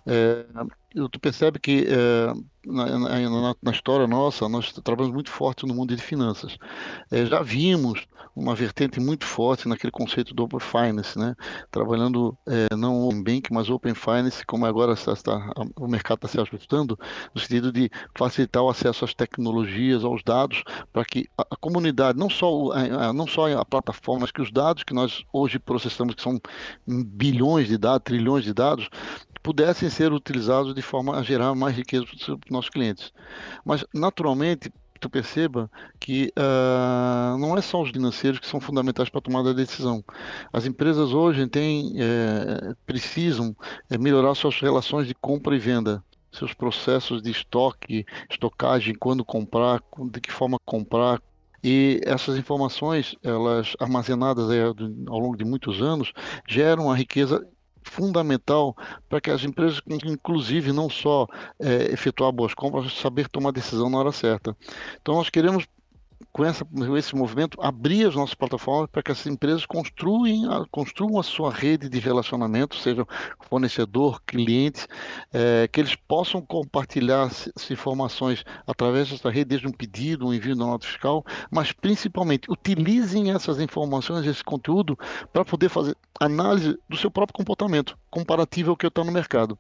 É, 0.07 0.47
tu 1.11 1.19
percebe 1.19 1.59
que 1.59 1.87
é, 1.89 2.33
na, 2.67 2.99
na, 2.99 3.55
na, 3.63 3.71
história 3.73 4.07
nossa, 4.07 4.49
nós 4.49 4.73
trabalhamos 4.73 5.15
muito 5.15 5.31
forte 5.31 5.67
no 5.67 5.75
mundo 5.75 5.95
de 5.95 6.01
finanças. 6.01 6.57
É, 7.11 7.27
já 7.27 7.43
vimos 7.43 8.07
uma 8.35 8.55
vertente 8.55 9.01
muito 9.01 9.25
forte 9.25 9.69
naquele 9.69 9.91
conceito 9.91 10.35
do 10.35 10.45
Open 10.45 10.61
Finance, 10.61 11.19
né? 11.19 11.35
trabalhando 11.71 12.37
é, 12.47 12.75
não 12.75 13.07
Open 13.07 13.23
Bank, 13.23 13.53
mas 13.53 13.71
Open 13.71 13.95
Finance, 13.95 14.45
como 14.47 14.67
agora 14.67 14.93
está, 14.93 15.13
está, 15.13 15.53
o 15.77 15.87
mercado 15.87 16.19
está 16.19 16.29
se 16.29 16.41
ajustando, 16.41 16.99
no 17.35 17.41
sentido 17.41 17.73
de 17.73 17.91
facilitar 18.15 18.63
o 18.63 18.69
acesso 18.69 19.05
às 19.05 19.15
tecnologias, 19.15 20.05
aos 20.05 20.23
dados, 20.23 20.54
para 20.93 21.05
que 21.05 21.29
a, 21.37 21.57
comunidade, 21.57 22.19
não 22.19 22.29
só, 22.29 22.73
a, 22.73 23.13
não 23.13 23.27
só 23.27 23.51
a 23.53 23.65
plataforma, 23.65 24.23
mas 24.23 24.31
que 24.31 24.43
os 24.43 24.51
dados 24.51 24.85
que 24.85 24.95
nós 24.95 25.25
hoje 25.33 25.59
processamos, 25.59 26.15
que 26.15 26.23
são 26.23 26.41
bilhões 26.87 27.69
de 27.69 27.79
dados, 27.79 28.05
trilhões 28.05 28.45
de 28.45 28.53
dados, 28.53 28.89
pudessem 29.43 29.91
ser 29.91 30.13
utilizados 30.13 30.75
de 30.75 30.83
forma 30.83 31.17
a 31.17 31.23
gerar 31.23 31.55
mais 31.55 31.77
riqueza 31.77 32.07
para 32.07 32.15
os 32.15 32.39
nossos 32.51 32.71
clientes. 32.71 33.13
Mas, 33.65 33.85
naturalmente, 33.95 34.73
tu 35.05 35.11
perceba 35.11 35.71
que 36.01 36.33
uh, 36.39 37.37
não 37.39 37.57
é 37.57 37.61
só 37.61 37.83
os 37.83 37.91
financeiros 37.91 38.41
que 38.41 38.47
são 38.47 38.59
fundamentais 38.59 39.11
para 39.11 39.19
a 39.19 39.23
tomada 39.23 39.53
da 39.53 39.61
decisão. 39.61 40.03
As 40.51 40.65
empresas 40.65 41.13
hoje 41.13 41.47
têm, 41.47 41.93
é, 41.99 42.75
precisam 42.87 43.55
é, 43.91 43.99
melhorar 43.99 44.35
suas 44.35 44.59
relações 44.59 45.07
de 45.07 45.15
compra 45.15 45.55
e 45.55 45.59
venda, 45.59 46.03
seus 46.35 46.53
processos 46.53 47.23
de 47.23 47.31
estoque, 47.31 48.05
estocagem, 48.31 48.95
quando 48.95 49.25
comprar, 49.25 49.83
de 50.11 50.21
que 50.21 50.33
forma 50.33 50.59
comprar, 50.65 51.21
e 51.63 52.01
essas 52.05 52.37
informações, 52.37 53.17
elas 53.23 53.75
armazenadas 53.81 54.51
ao 55.09 55.19
longo 55.19 55.37
de 55.37 55.45
muitos 55.45 55.81
anos, 55.81 56.13
geram 56.47 56.85
uma 56.85 56.97
riqueza 56.97 57.47
fundamental 57.83 58.77
para 59.09 59.21
que 59.21 59.31
as 59.31 59.45
empresas, 59.45 59.81
inclusive, 59.87 60.73
não 60.73 60.91
só 60.91 61.27
é, 61.59 61.93
efetuar 61.93 62.33
boas 62.33 62.53
compras, 62.53 62.85
mas 62.85 62.95
saber 62.95 63.29
tomar 63.29 63.51
decisão 63.51 63.89
na 63.89 63.99
hora 63.99 64.13
certa. 64.13 64.57
Então, 65.01 65.15
nós 65.15 65.31
queremos 65.31 65.67
com 66.33 66.45
essa, 66.45 66.67
esse 66.99 67.15
movimento, 67.15 67.59
abrir 67.61 68.07
as 68.07 68.15
nossas 68.15 68.35
plataformas 68.35 68.91
para 68.91 69.03
que 69.03 69.13
as 69.13 69.27
empresas 69.27 69.65
construem, 69.65 70.43
construam 70.71 71.19
a 71.19 71.23
sua 71.23 71.53
rede 71.53 71.89
de 71.89 71.99
relacionamento, 71.99 72.77
seja 72.77 73.07
fornecedor, 73.49 74.21
clientes, 74.27 74.89
é, 75.33 75.69
que 75.71 75.81
eles 75.81 75.95
possam 75.95 76.43
compartilhar 76.43 77.31
informações 77.71 78.45
através 78.67 79.11
dessa 79.11 79.31
rede, 79.31 79.51
desde 79.51 79.69
um 79.69 79.73
pedido, 79.73 80.27
um 80.27 80.35
envio 80.35 80.57
da 80.57 80.65
nota 80.65 80.87
fiscal, 80.87 81.25
mas 81.51 81.73
principalmente 81.73 82.51
utilizem 82.51 83.31
essas 83.31 83.61
informações, 83.61 84.27
esse 84.27 84.43
conteúdo, 84.43 84.99
para 85.33 85.45
poder 85.45 85.69
fazer 85.69 85.97
análise 86.19 86.79
do 86.89 86.97
seu 86.97 87.11
próprio 87.11 87.37
comportamento, 87.37 87.97
comparativo 88.11 88.71
ao 88.71 88.77
que 88.77 88.87
está 88.87 89.05
no 89.05 89.13
mercado. 89.13 89.59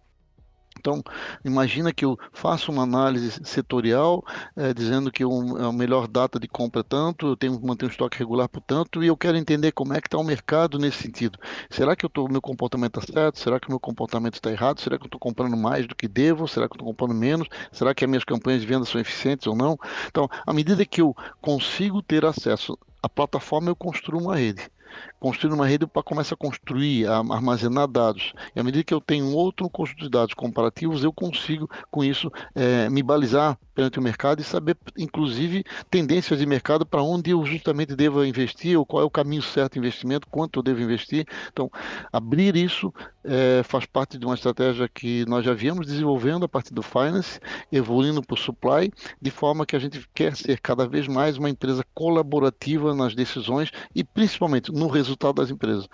Então, 0.85 1.03
imagina 1.43 1.95
que 1.95 2.05
eu 2.05 2.19
faço 2.31 2.71
uma 2.71 2.83
análise 2.83 3.41
setorial, 3.43 4.23
é, 4.55 4.75
dizendo 4.75 5.11
que 5.11 5.25
um, 5.25 5.57
a 5.57 5.73
melhor 5.73 6.07
data 6.07 6.38
de 6.38 6.47
compra 6.47 6.83
é 6.83 6.85
tanto, 6.85 7.29
eu 7.29 7.37
tenho 7.38 7.59
que 7.59 7.67
manter 7.67 7.87
um 7.87 7.88
estoque 7.88 8.19
regular 8.19 8.50
por 8.50 8.61
tanto, 8.61 9.03
e 9.03 9.07
eu 9.07 9.17
quero 9.17 9.38
entender 9.38 9.73
como 9.73 9.95
é 9.95 10.00
que 10.03 10.09
está 10.09 10.19
o 10.19 10.23
mercado 10.23 10.79
nesse 10.79 11.03
sentido. 11.03 11.38
Será 11.71 11.97
que 11.97 12.05
o 12.05 12.29
meu 12.29 12.43
comportamento 12.43 13.00
está 13.00 13.14
certo? 13.14 13.38
Será 13.38 13.59
que 13.59 13.67
o 13.67 13.71
meu 13.71 13.81
comportamento 13.81 14.35
está 14.35 14.53
errado? 14.53 14.79
Será 14.79 14.99
que 14.99 15.05
eu 15.05 15.07
estou 15.07 15.19
comprando 15.19 15.57
mais 15.57 15.87
do 15.87 15.95
que 15.95 16.07
devo? 16.07 16.47
Será 16.47 16.69
que 16.69 16.75
eu 16.75 16.76
estou 16.76 16.88
comprando 16.88 17.14
menos? 17.14 17.49
Será 17.73 17.95
que 17.95 18.05
as 18.05 18.11
minhas 18.11 18.25
campanhas 18.25 18.61
de 18.61 18.67
venda 18.67 18.85
são 18.85 19.00
eficientes 19.00 19.47
ou 19.47 19.57
não? 19.57 19.79
Então, 20.09 20.29
à 20.47 20.53
medida 20.53 20.85
que 20.85 21.00
eu 21.00 21.17
consigo 21.41 22.03
ter 22.03 22.26
acesso 22.26 22.76
à 23.03 23.09
plataforma, 23.09 23.71
eu 23.71 23.76
construo 23.76 24.21
uma 24.21 24.37
rede 24.37 24.71
construir 25.19 25.53
uma 25.53 25.67
rede 25.67 25.87
para 25.87 26.03
começar 26.03 26.35
a 26.35 26.38
construir, 26.38 27.07
a 27.07 27.19
armazenar 27.19 27.88
dados. 27.88 28.33
E 28.55 28.61
à 28.61 28.62
medida 28.62 28.85
que 28.85 28.95
eu 28.95 29.00
tenho 29.00 29.33
outro 29.33 29.69
conjunto 29.71 30.05
de 30.05 30.11
dados 30.11 30.35
comparativos, 30.35 31.05
eu 31.05 31.12
consigo, 31.12 31.69
com 31.91 32.05
isso, 32.05 32.31
é, 32.55 32.88
me 32.88 33.03
balizar 33.03 33.59
perante 33.75 33.99
o 33.99 34.03
mercado 34.03 34.41
e 34.41 34.45
saber, 34.45 34.76
inclusive, 34.97 35.64
tendências 35.91 36.38
de 36.38 36.47
mercado 36.47 36.87
para 36.87 37.03
onde 37.03 37.31
eu 37.31 37.45
justamente 37.45 37.97
devo 37.97 38.25
investir, 38.25 38.79
ou 38.79 38.87
qual 38.87 39.03
é 39.03 39.07
o 39.07 39.11
caminho 39.11 39.43
certo 39.43 39.73
de 39.75 39.79
investimento, 39.81 40.29
quanto 40.29 40.59
eu 40.59 40.62
devo 40.62 40.81
investir. 40.81 41.26
Então, 41.53 41.71
abrir 42.12 42.55
isso 42.57 42.95
é, 43.25 43.62
faz 43.64 43.87
parte 43.87 44.19
de 44.19 44.25
uma 44.25 44.35
estratégia 44.35 44.88
que 44.88 45.25
nós 45.26 45.45
já 45.45 45.55
viemos 45.55 45.87
desenvolvendo 45.87 46.45
a 46.45 46.49
partir 46.49 46.73
do 46.73 46.83
Finance, 46.83 47.41
evoluindo 47.73 48.23
para 48.23 48.35
o 48.35 48.38
Supply, 48.38 48.93
de 49.21 49.31
forma 49.31 49.67
que 49.67 49.75
a 49.75 49.79
gente 49.79 50.07
quer 50.14 50.37
ser 50.37 50.61
cada 50.61 50.87
vez 50.87 51.09
mais 51.09 51.37
uma 51.37 51.50
empresa 51.50 51.85
colaborativa 51.95 52.95
nas 52.95 53.14
decisões 53.14 53.71
e 53.95 54.05
principalmente 54.05 54.71
no 54.75 54.88
resultado 54.88 55.37
das 55.37 55.50
empresas. 55.50 55.88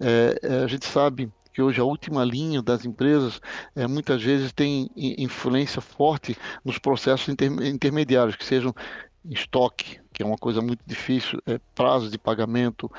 É, 0.00 0.38
é 0.42 0.64
a 0.64 0.66
gente 0.66 0.86
sabe 0.86 1.30
que 1.52 1.62
hoje 1.62 1.80
a 1.80 1.84
última 1.84 2.24
linha 2.24 2.60
das 2.60 2.84
empresas 2.84 3.40
é, 3.76 3.86
muitas 3.86 4.20
vezes 4.20 4.52
tem 4.52 4.90
influência 4.96 5.80
forte 5.80 6.36
nos 6.64 6.78
processos 6.78 7.28
inter, 7.28 7.50
intermediários, 7.62 8.34
que 8.34 8.44
sejam 8.44 8.74
estoque, 9.24 10.00
que 10.12 10.22
é 10.22 10.26
uma 10.26 10.36
coisa 10.36 10.60
muito 10.60 10.80
difícil, 10.84 11.40
é, 11.46 11.60
prazo 11.74 12.10
de 12.10 12.18
pagamento, 12.18 12.90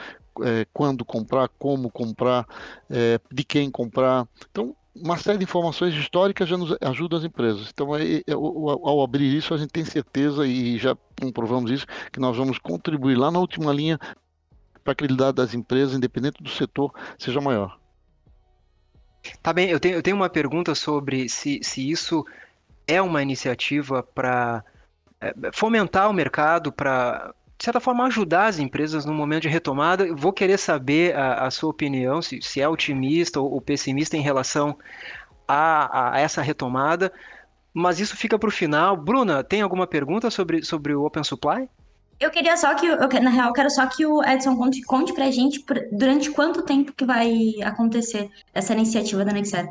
é, 0.41 0.65
quando 0.73 1.03
comprar, 1.03 1.49
como 1.59 1.91
comprar, 1.91 2.47
é, 2.89 3.19
de 3.31 3.43
quem 3.43 3.69
comprar. 3.69 4.25
Então, 4.49 4.73
uma 4.95 5.17
série 5.17 5.37
de 5.37 5.43
informações 5.43 5.93
históricas 5.93 6.47
já 6.47 6.57
nos 6.57 6.75
ajudam 6.79 7.19
as 7.19 7.25
empresas. 7.25 7.69
Então, 7.73 7.93
é, 7.93 8.19
é, 8.19 8.33
ao 8.33 9.03
abrir 9.03 9.35
isso, 9.35 9.53
a 9.53 9.57
gente 9.57 9.71
tem 9.71 9.83
certeza, 9.83 10.47
e 10.47 10.77
já 10.77 10.95
comprovamos 11.19 11.69
isso, 11.69 11.85
que 12.11 12.21
nós 12.21 12.37
vamos 12.37 12.57
contribuir 12.57 13.15
lá 13.15 13.29
na 13.29 13.39
última 13.39 13.73
linha 13.73 13.99
para 14.85 14.93
a 14.93 14.95
credibilidade 14.95 15.35
das 15.35 15.55
empresas, 15.55 15.95
independente 15.95 16.41
do 16.43 16.49
setor, 16.49 16.93
seja 17.17 17.41
maior. 17.41 17.75
Tá 19.41 19.51
bem, 19.51 19.67
eu 19.67 19.79
tenho, 19.79 19.95
eu 19.95 20.03
tenho 20.03 20.15
uma 20.15 20.29
pergunta 20.29 20.75
sobre 20.75 21.27
se, 21.27 21.59
se 21.63 21.89
isso 21.89 22.23
é 22.87 23.01
uma 23.01 23.23
iniciativa 23.23 24.03
para 24.03 24.63
é, 25.19 25.33
fomentar 25.51 26.07
o 26.07 26.13
mercado, 26.13 26.71
para, 26.71 27.33
de 27.57 27.65
certa 27.65 27.79
forma, 27.79 28.05
ajudar 28.05 28.45
as 28.45 28.59
empresas 28.59 29.03
no 29.03 29.13
momento 29.13 29.41
de 29.41 29.49
retomada. 29.49 30.13
Vou 30.13 30.31
querer 30.31 30.59
saber 30.59 31.15
a, 31.15 31.47
a 31.47 31.51
sua 31.51 31.71
opinião, 31.71 32.21
se, 32.21 32.39
se 32.43 32.61
é 32.61 32.69
otimista 32.69 33.39
ou, 33.41 33.51
ou 33.51 33.59
pessimista 33.59 34.15
em 34.15 34.21
relação 34.21 34.77
a, 35.47 36.13
a, 36.13 36.19
essa 36.19 36.43
retomada, 36.43 37.11
mas 37.73 37.99
isso 37.99 38.15
fica 38.15 38.37
para 38.37 38.49
o 38.49 38.51
final. 38.51 38.95
Bruna, 38.95 39.43
tem 39.43 39.63
alguma 39.63 39.87
pergunta 39.87 40.29
sobre, 40.29 40.63
sobre 40.63 40.93
o 40.93 41.03
Open 41.03 41.23
Supply? 41.23 41.67
Eu 42.19 42.31
queria 42.31 42.55
só 42.55 42.73
que, 42.75 42.85
eu, 42.85 42.97
na 43.21 43.29
real, 43.29 43.47
eu 43.49 43.53
quero 43.53 43.69
só 43.69 43.85
que 43.87 44.05
o 44.05 44.23
Edson 44.23 44.55
conte, 44.55 44.81
conte 44.83 45.13
pra 45.13 45.31
gente 45.31 45.63
durante 45.91 46.31
quanto 46.31 46.63
tempo 46.63 46.93
que 46.93 47.05
vai 47.05 47.55
acontecer 47.63 48.29
essa 48.53 48.73
iniciativa 48.73 49.25
da 49.25 49.33
Nexer. 49.33 49.67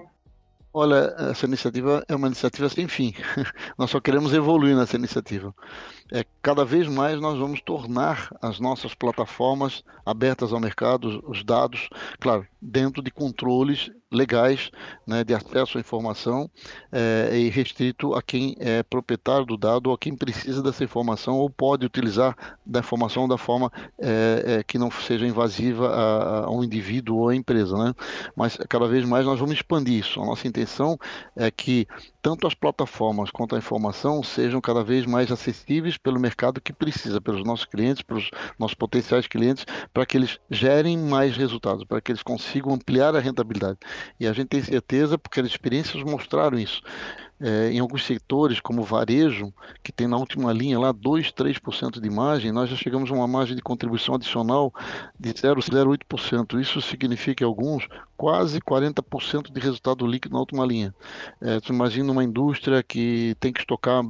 Olha, 0.76 1.14
essa 1.30 1.46
iniciativa 1.46 2.04
é 2.08 2.16
uma 2.16 2.26
iniciativa 2.26 2.68
sem 2.68 2.88
fim. 2.88 3.14
Nós 3.78 3.90
só 3.90 4.00
queremos 4.00 4.34
evoluir 4.34 4.76
nessa 4.76 4.96
iniciativa. 4.96 5.54
É, 6.14 6.24
cada 6.40 6.64
vez 6.64 6.86
mais 6.86 7.20
nós 7.20 7.36
vamos 7.36 7.60
tornar 7.60 8.30
as 8.40 8.60
nossas 8.60 8.94
plataformas 8.94 9.82
abertas 10.06 10.52
ao 10.52 10.60
mercado, 10.60 11.20
os 11.26 11.42
dados, 11.42 11.88
claro, 12.20 12.46
dentro 12.62 13.02
de 13.02 13.10
controles 13.10 13.90
legais 14.14 14.70
né, 15.06 15.24
de 15.24 15.34
acesso 15.34 15.76
à 15.76 15.80
informação 15.80 16.48
é, 16.92 17.36
e 17.36 17.50
restrito 17.50 18.14
a 18.14 18.22
quem 18.22 18.56
é 18.60 18.82
proprietário 18.82 19.44
do 19.44 19.56
dado 19.56 19.88
ou 19.88 19.94
a 19.94 19.98
quem 19.98 20.14
precisa 20.14 20.62
dessa 20.62 20.84
informação 20.84 21.36
ou 21.36 21.50
pode 21.50 21.84
utilizar 21.84 22.36
da 22.64 22.78
informação 22.78 23.26
da 23.26 23.36
forma 23.36 23.72
é, 23.98 24.62
que 24.66 24.78
não 24.78 24.90
seja 24.90 25.26
invasiva 25.26 25.88
a, 25.88 26.44
a, 26.44 26.50
um 26.50 26.62
indivíduo 26.62 27.18
ou 27.18 27.28
a 27.28 27.34
empresa. 27.34 27.76
Né? 27.76 27.92
Mas 28.36 28.56
cada 28.68 28.86
vez 28.86 29.04
mais 29.04 29.26
nós 29.26 29.40
vamos 29.40 29.56
expandir 29.56 29.98
isso. 29.98 30.22
A 30.22 30.24
nossa 30.24 30.46
intenção 30.46 30.96
é 31.34 31.50
que 31.50 31.88
tanto 32.22 32.46
as 32.46 32.54
plataformas 32.54 33.30
quanto 33.30 33.54
a 33.54 33.58
informação 33.58 34.22
sejam 34.22 34.60
cada 34.60 34.82
vez 34.82 35.04
mais 35.04 35.30
acessíveis 35.30 35.98
pelo 36.04 36.20
mercado 36.20 36.60
que 36.60 36.72
precisa, 36.72 37.20
pelos 37.20 37.44
nossos 37.44 37.64
clientes, 37.64 38.02
pelos 38.02 38.30
nossos 38.58 38.74
potenciais 38.74 39.26
clientes, 39.26 39.64
para 39.92 40.04
que 40.04 40.16
eles 40.16 40.38
gerem 40.50 40.98
mais 40.98 41.36
resultados, 41.36 41.82
para 41.82 42.00
que 42.00 42.12
eles 42.12 42.22
consigam 42.22 42.74
ampliar 42.74 43.16
a 43.16 43.20
rentabilidade. 43.20 43.78
E 44.20 44.26
a 44.26 44.32
gente 44.32 44.48
tem 44.48 44.62
certeza, 44.62 45.18
porque 45.18 45.40
as 45.40 45.46
experiências 45.46 46.02
mostraram 46.04 46.58
isso 46.58 46.82
é, 47.40 47.70
em 47.70 47.78
alguns 47.78 48.04
setores, 48.04 48.60
como 48.60 48.82
varejo, 48.82 49.52
que 49.82 49.92
tem 49.92 50.06
na 50.06 50.16
última 50.16 50.52
linha 50.52 50.78
lá 50.78 50.92
2, 50.92 51.32
3% 51.32 52.00
de 52.00 52.10
margem, 52.10 52.52
nós 52.52 52.70
já 52.70 52.76
chegamos 52.76 53.10
a 53.10 53.14
uma 53.14 53.26
margem 53.26 53.56
de 53.56 53.62
contribuição 53.62 54.14
adicional 54.14 54.72
de 55.18 55.32
0,08%. 55.32 56.60
Isso 56.60 56.80
significa, 56.80 57.44
em 57.44 57.46
alguns, 57.46 57.86
quase 58.16 58.60
40% 58.60 59.52
de 59.52 59.60
resultado 59.60 60.06
líquido 60.06 60.34
na 60.34 60.40
última 60.40 60.64
linha. 60.64 60.94
É, 61.40 61.60
tu 61.60 61.72
imagina 61.72 62.12
uma 62.12 62.24
indústria 62.24 62.82
que 62.82 63.36
tem 63.40 63.52
que 63.52 63.60
estocar 63.60 64.02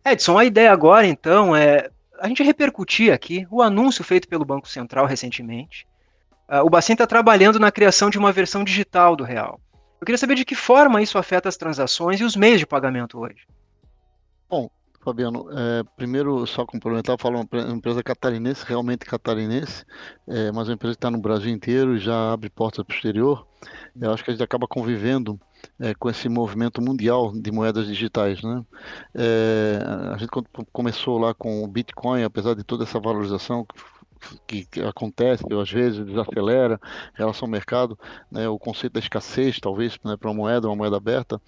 Edson, 0.06 0.38
a 0.38 0.46
ideia 0.46 0.72
agora 0.72 1.08
então 1.08 1.56
é 1.56 1.90
a 2.24 2.28
gente 2.30 2.42
repercutir 2.42 3.12
aqui 3.12 3.46
o 3.52 3.62
anúncio 3.62 4.02
feito 4.02 4.30
pelo 4.30 4.46
Banco 4.46 4.66
Central 4.66 5.06
recentemente. 5.06 5.86
Uh, 6.50 6.66
o 6.66 6.70
Bacen 6.70 6.94
está 6.94 7.06
trabalhando 7.06 7.60
na 7.60 7.70
criação 7.70 8.10
de 8.10 8.18
uma 8.18 8.32
versão 8.32 8.64
digital 8.64 9.14
do 9.14 9.26
real. 9.26 9.60
Eu 10.00 10.06
queria 10.06 10.18
saber 10.18 10.36
de 10.36 10.46
que 10.46 10.56
forma 10.56 11.02
isso 11.02 11.18
afeta 11.18 11.50
as 11.50 11.58
transações 11.58 12.22
e 12.22 12.24
os 12.24 12.38
meios 12.38 12.60
de 12.60 12.66
pagamento 12.66 13.20
hoje. 13.20 13.46
Bom, 14.50 14.70
Fabiano, 15.04 15.48
é, 15.52 15.84
primeiro 15.98 16.48
só 16.48 16.66
complementar, 16.66 17.18
falo 17.20 17.46
uma 17.52 17.76
empresa 17.76 18.02
catarinense, 18.02 18.66
realmente 18.66 19.06
catarinense, 19.06 19.86
é, 20.28 20.52
mas 20.52 20.70
uma 20.70 20.76
empresa 20.76 20.94
que 20.94 20.98
está 20.98 21.12
no 21.12 21.20
Brasil 21.20 21.52
inteiro 21.52 21.96
e 21.96 22.00
já 22.00 22.32
abre 22.32 22.50
portas 22.50 22.86
para 22.86 22.94
o 22.94 22.96
exterior. 22.96 23.46
Eu 24.00 24.14
acho 24.14 24.24
que 24.24 24.32
a 24.32 24.34
gente 24.34 24.44
acaba 24.44 24.68
convivendo 24.68 25.40
é, 25.80 25.94
com 25.94 26.10
esse 26.10 26.30
movimento 26.30 26.82
mundial 26.82 27.32
de 27.34 27.52
moedas 27.52 27.86
digitais. 27.88 28.42
Né? 28.42 28.64
É, 29.14 29.80
a 30.14 30.18
gente 30.18 30.30
quando 30.30 30.48
começou 30.72 31.18
lá 31.18 31.34
com 31.34 31.64
o 31.64 31.68
Bitcoin, 31.68 32.24
apesar 32.24 32.56
de 32.56 32.64
toda 32.64 32.84
essa 32.84 33.00
valorização 33.00 33.66
que, 33.66 33.76
que, 34.48 34.68
acontece, 34.82 35.44
às 35.60 35.72
vezes 35.72 36.06
desacelera 36.06 36.80
em 37.14 37.18
relação 37.18 37.46
ao 37.46 37.52
mercado, 37.52 37.98
né, 38.32 38.48
o 38.48 38.60
conceito 38.60 38.94
da 38.94 39.00
escassez, 39.00 39.60
talvez, 39.60 39.98
né, 40.04 40.18
para 40.18 40.30
uma 40.30 40.36
moeda, 40.36 40.68
uma 40.68 40.76
moeda 40.76 40.98
aberta, 40.98 41.42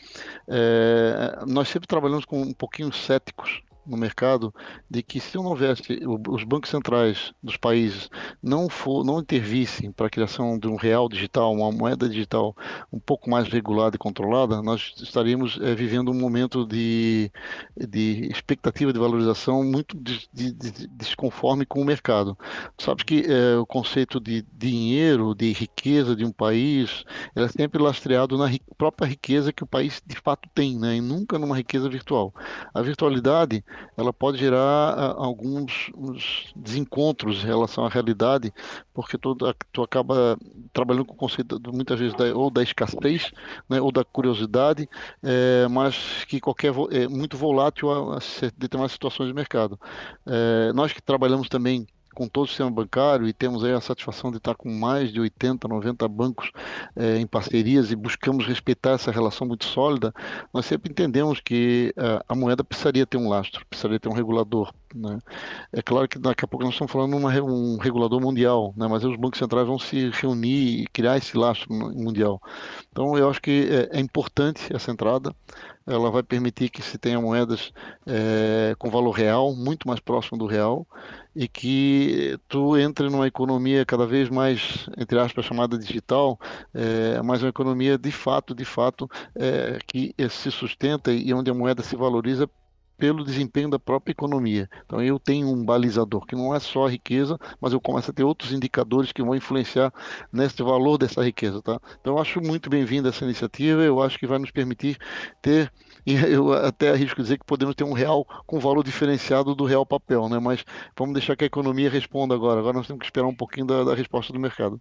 é, 0.48 1.44
nós 1.48 1.68
sempre 1.68 1.88
trabalhamos 1.88 2.26
com 2.26 2.42
um 2.42 2.54
pouquinho 2.54 2.92
céticos 2.92 3.62
no 3.86 3.98
mercado 3.98 4.54
de 4.90 5.04
que 5.04 5.20
se 5.20 5.36
não 5.36 5.46
houvesse 5.46 6.00
os 6.28 6.44
bancos 6.44 6.70
centrais 6.70 7.34
dos 7.42 7.58
países 7.58 8.10
não 8.42 8.70
for, 8.70 9.04
não 9.04 9.20
intervissem 9.20 9.92
para 9.92 10.08
a 10.08 10.10
criação 10.10 10.58
de 10.58 10.68
um 10.68 10.76
real 10.76 11.08
digital, 11.08 11.54
uma 11.54 11.72
moeda 11.72 12.08
digital 12.08 12.56
um 12.92 13.00
pouco 13.00 13.30
mais 13.30 13.48
regulada 13.48 13.96
e 13.96 14.00
controlada, 14.00 14.62
nós 14.62 14.94
estaríamos 14.98 15.60
é, 15.62 15.76
vivendo 15.76 16.12
um 16.12 16.20
momento 16.20 16.66
de, 16.66 17.32
de 17.76 18.28
expectativa 18.32 18.92
de 18.92 19.00
valorização 19.00 19.64
muito 19.64 19.98
de, 19.98 20.28
de, 20.34 20.52
de 20.52 20.88
desconforme 20.88 21.66
com 21.66 21.82
o 21.82 21.86
mercado. 21.86 22.38
Sabe 22.78 23.04
que 23.04 23.26
é, 23.28 23.58
o 23.58 23.66
conceito 23.66 24.20
de 24.20 24.46
dinheiro, 24.54 25.34
de 25.36 25.52
riqueza 25.52 26.16
de 26.16 26.26
um 26.26 26.32
país, 26.32 27.04
é 27.36 27.48
sempre 27.48 27.82
lastreado 27.82 28.38
na 28.38 28.48
ri 28.48 28.62
própria 28.78 29.08
riqueza 29.08 29.54
que 29.54 29.64
o 29.64 29.68
país 29.68 30.02
de 30.06 30.16
fato 30.18 30.50
tem, 30.54 30.78
né? 30.78 30.98
e 30.98 31.02
nunca 31.02 31.40
numa 31.40 31.56
riqueza 31.56 31.90
virtual. 31.90 32.34
A 32.74 32.82
virtualidade 32.82 33.64
ela 33.98 34.12
pode 34.12 34.38
gerar 34.38 34.58
ah, 34.58 35.16
alguns 35.18 35.92
desencontros 36.56 37.44
em 37.44 37.48
relação 37.48 37.86
à 37.86 37.90
realidade, 37.90 38.54
porque 38.94 39.18
tu, 39.18 39.36
tu 39.72 39.84
acaba 39.84 40.38
trabalhando 40.74 41.06
com 41.06 41.14
o 41.14 41.18
conceito 41.18 41.60
muitas 41.74 42.00
vezes 42.00 42.16
da, 42.16 42.26
ou 42.36 42.50
da 42.50 42.62
escassez, 42.62 43.32
né, 43.70 43.80
ou 43.80 43.92
da 43.92 44.04
curiosidade, 44.04 44.90
é, 45.24 45.68
mas 45.70 46.26
que 46.26 46.40
qualquer 46.40 46.74
é 46.92 47.08
muito 47.08 47.38
volátil 47.38 47.92
a, 47.92 48.18
a 48.18 48.20
determinadas 48.58 48.92
situações 48.92 49.28
de 49.28 49.34
mercado. 49.34 49.80
É, 50.26 50.74
nós 50.74 50.92
que 50.94 51.02
trabalhamos 51.02 51.50
também 51.50 51.88
com 52.16 52.28
todo 52.28 52.46
o 52.46 52.48
sistema 52.48 52.72
bancário 52.72 53.28
e 53.28 53.34
temos 53.34 53.64
aí 53.64 53.74
a 53.74 53.82
satisfação 53.82 54.32
de 54.32 54.38
estar 54.38 54.56
com 54.56 54.72
mais 54.72 55.12
de 55.12 55.20
80, 55.20 55.68
90 55.68 56.08
bancos 56.08 56.52
é, 56.96 57.18
em 57.18 57.28
parcerias 57.28 57.92
e 57.92 57.96
buscamos 57.96 58.48
respeitar 58.48 58.92
essa 58.92 59.12
relação 59.12 59.46
muito 59.46 59.66
sólida, 59.66 60.14
nós 60.54 60.66
sempre 60.66 60.92
entendemos 60.92 61.40
que 61.40 61.94
uh, 61.98 62.24
a 62.28 62.34
moeda 62.34 62.64
precisaria 62.64 63.06
ter 63.06 63.18
um 63.18 63.28
lastro, 63.28 63.66
precisaria 63.68 64.00
ter 64.00 64.10
um 64.10 64.14
regulador. 64.14 64.74
Né? 64.96 65.20
É 65.74 65.82
claro 65.82 66.08
que 66.08 66.18
daqui 66.18 66.46
a 66.46 66.48
pouco 66.48 66.64
nós 66.64 66.74
estamos 66.74 66.92
falando 66.92 67.18
de 67.18 67.42
um 67.42 67.78
regulador 67.78 68.22
mundial, 68.22 68.74
né? 68.78 68.88
mas 68.88 69.04
os 69.04 69.18
bancos 69.18 69.40
centrais 69.40 69.68
vão 69.68 69.78
se 69.78 70.10
reunir 70.12 70.84
e 70.84 70.88
criar 70.88 71.18
esse 71.18 71.38
lastro 71.38 71.74
mundial. 71.74 72.42
Então 72.90 73.18
eu 73.18 73.30
acho 73.30 73.42
que 73.42 73.68
é, 73.92 73.98
é 73.98 74.00
importante 74.00 74.74
essa 74.74 74.92
entrada 74.92 75.36
ela 75.88 76.10
vai 76.10 76.24
permitir 76.24 76.70
que 76.70 76.82
se 76.82 76.98
tenha 76.98 77.22
moedas 77.22 77.72
é, 78.08 78.76
com 78.80 78.90
valor 78.90 79.12
real, 79.12 79.56
muito 79.56 79.88
mais 79.88 80.00
próximo 80.00 80.38
do 80.38 80.48
real, 80.48 80.88
e 81.36 81.48
que 81.48 82.40
tu 82.48 82.76
entre 82.76 83.08
numa 83.10 83.28
economia 83.28 83.86
cada 83.86 84.06
vez 84.08 84.30
mais, 84.30 84.90
entre 84.98 85.20
aspas, 85.20 85.46
chamada 85.46 85.78
digital, 85.78 86.40
é, 86.74 87.22
mas 87.22 87.44
uma 87.44 87.50
economia 87.50 87.98
de 88.00 88.12
fato, 88.12 88.56
de 88.56 88.66
fato, 88.66 89.08
é, 89.36 89.78
que 89.86 90.16
se 90.30 90.50
sustenta 90.50 91.12
e 91.12 91.32
onde 91.34 91.52
a 91.52 91.54
moeda 91.54 91.84
se 91.84 91.96
valoriza 91.96 92.50
pelo 92.98 93.24
desempenho 93.24 93.70
da 93.70 93.80
própria 93.80 94.12
economia. 94.12 94.70
Então 94.86 95.02
eu 95.02 95.20
tenho 95.20 95.48
um 95.48 95.64
balizador 95.64 96.26
que 96.26 96.36
não 96.36 96.54
é 96.54 96.60
só 96.60 96.88
a 96.88 96.90
riqueza, 96.90 97.38
mas 97.60 97.74
eu 97.74 97.82
começo 97.82 98.10
a 98.12 98.14
ter 98.14 98.24
outros 98.24 98.52
indicadores 98.52 99.12
que 99.12 99.24
vão 99.24 99.36
influenciar 99.36 99.94
nesse 100.32 100.62
valor 100.64 100.98
dessa 100.98 101.24
riqueza, 101.24 101.62
tá? 101.62 101.80
Então 102.00 102.14
eu 102.14 102.20
acho 102.20 102.42
muito 102.42 102.70
bem-vinda 102.70 103.10
essa 103.10 103.24
iniciativa, 103.24 103.82
eu 103.82 104.02
acho 104.02 104.18
que 104.18 104.28
vai 104.28 104.40
nos 104.40 104.52
permitir 104.52 104.98
ter 105.42 105.72
e 106.06 106.14
eu 106.14 106.54
até 106.54 106.92
arrisco 106.92 107.22
dizer 107.22 107.40
que 107.40 107.46
podemos 107.46 107.76
ter 107.76 107.84
um 107.84 107.94
real 107.94 108.26
com 108.46 108.60
valor 108.60 108.84
diferenciado 108.84 109.56
do 109.56 109.66
real 109.66 109.86
papel, 109.86 110.30
né? 110.30 110.40
Mas 110.40 110.64
vamos 110.98 111.14
deixar 111.14 111.36
que 111.36 111.44
a 111.44 111.48
economia 111.48 111.90
responda 111.90 112.36
agora. 112.36 112.60
Agora 112.60 112.78
nós 112.78 112.88
temos 112.88 113.00
que 113.00 113.06
esperar 113.06 113.28
um 113.28 113.36
pouquinho 113.36 113.66
da, 113.66 113.84
da 113.84 113.96
resposta 113.96 114.32
do 114.32 114.40
mercado. 114.40 114.80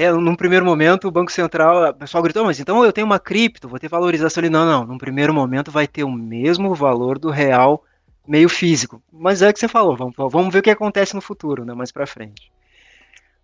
É, 0.00 0.12
num 0.12 0.36
primeiro 0.36 0.64
momento, 0.64 1.08
o 1.08 1.10
Banco 1.10 1.32
Central, 1.32 1.90
o 1.90 1.94
pessoal 1.94 2.22
gritou, 2.22 2.44
mas 2.44 2.60
então 2.60 2.84
eu 2.84 2.92
tenho 2.92 3.04
uma 3.04 3.18
cripto, 3.18 3.68
vou 3.68 3.80
ter 3.80 3.88
valorização 3.88 4.40
ali. 4.40 4.48
Não, 4.48 4.64
não, 4.64 4.86
num 4.86 4.96
primeiro 4.96 5.34
momento 5.34 5.72
vai 5.72 5.88
ter 5.88 6.04
o 6.04 6.12
mesmo 6.12 6.72
valor 6.72 7.18
do 7.18 7.30
real 7.30 7.82
meio 8.24 8.48
físico. 8.48 9.02
Mas 9.12 9.42
é 9.42 9.48
o 9.48 9.52
que 9.52 9.58
você 9.58 9.66
falou, 9.66 9.96
vamos, 9.96 10.14
vamos 10.16 10.52
ver 10.52 10.60
o 10.60 10.62
que 10.62 10.70
acontece 10.70 11.16
no 11.16 11.20
futuro, 11.20 11.64
né, 11.64 11.74
mais 11.74 11.90
para 11.90 12.06
frente. 12.06 12.52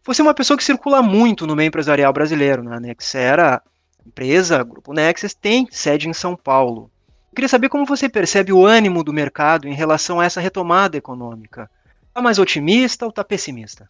Você 0.05 0.23
é 0.23 0.25
uma 0.25 0.33
pessoa 0.33 0.57
que 0.57 0.63
circula 0.63 1.03
muito 1.03 1.45
no 1.45 1.57
meio 1.57 1.67
empresarial 1.67 2.13
brasileiro, 2.13 2.63
né? 2.63 2.77
A 2.77 2.79
Nexera, 2.79 3.61
empresa, 4.07 4.63
Grupo 4.63 4.93
Nexus, 4.93 5.35
tem 5.35 5.67
sede 5.73 6.09
em 6.09 6.13
São 6.13 6.37
Paulo. 6.37 6.89
Eu 7.31 7.35
queria 7.35 7.49
saber 7.49 7.69
como 7.69 7.85
você 7.85 8.09
percebe 8.09 8.53
o 8.53 8.65
ânimo 8.65 9.03
do 9.03 9.13
mercado 9.13 9.67
em 9.67 9.75
relação 9.75 10.21
a 10.21 10.25
essa 10.25 10.41
retomada 10.41 10.97
econômica. 10.97 11.69
Está 12.07 12.23
mais 12.23 12.39
otimista 12.39 13.07
ou 13.07 13.11
está 13.11 13.25
pessimista? 13.25 13.89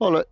Olha, 0.00 0.26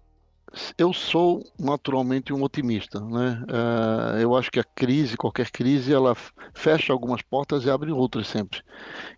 eu 0.77 0.93
sou 0.93 1.43
naturalmente 1.59 2.33
um 2.33 2.43
otimista, 2.43 3.01
né? 3.01 3.43
Uh, 3.49 4.19
eu 4.19 4.37
acho 4.37 4.51
que 4.51 4.61
a 4.61 4.65
crise, 4.65 5.17
qualquer 5.17 5.51
crise, 5.51 5.93
ela 5.93 6.15
fecha 6.53 6.93
algumas 6.93 7.23
portas 7.23 7.65
e 7.65 7.71
abre 7.71 7.91
outras 7.91 8.27
sempre. 8.27 8.62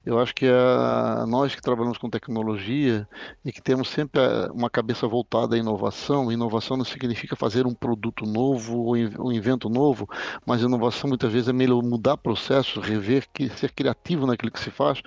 Eu 0.05 0.19
acho 0.19 0.35
que 0.35 0.47
uh, 0.47 1.27
nós 1.27 1.55
que 1.55 1.63
trabalhamos 1.63 1.99
com 1.99 2.09
tecnologia 2.09 3.09
e 3.45 3.53
que 3.53 3.61
temos 3.61 3.89
sempre 3.89 4.21
uh, 4.21 4.53
uma 4.53 4.71
cabeça 4.71 5.09
voltada 5.09 5.57
à 5.57 5.59
inovação, 5.59 6.31
inovação 6.31 6.77
não 6.77 6.85
significa 6.85 7.35
fazer 7.35 7.67
um 7.67 7.75
produto 7.75 8.25
novo 8.25 8.79
ou 8.79 8.95
um 8.95 9.33
invento 9.33 9.69
novo, 9.69 10.09
mas 10.47 10.63
inovação 10.63 11.09
muitas 11.09 11.33
vezes 11.33 11.49
é 11.49 11.53
melhor 11.53 11.83
mudar 11.83 12.17
processos, 12.17 12.85
rever, 12.85 13.27
que, 13.33 13.49
ser 13.51 13.73
criativo 13.73 14.27
naquilo 14.27 14.53
que 14.53 14.61
se 14.61 14.71
faz. 14.71 15.03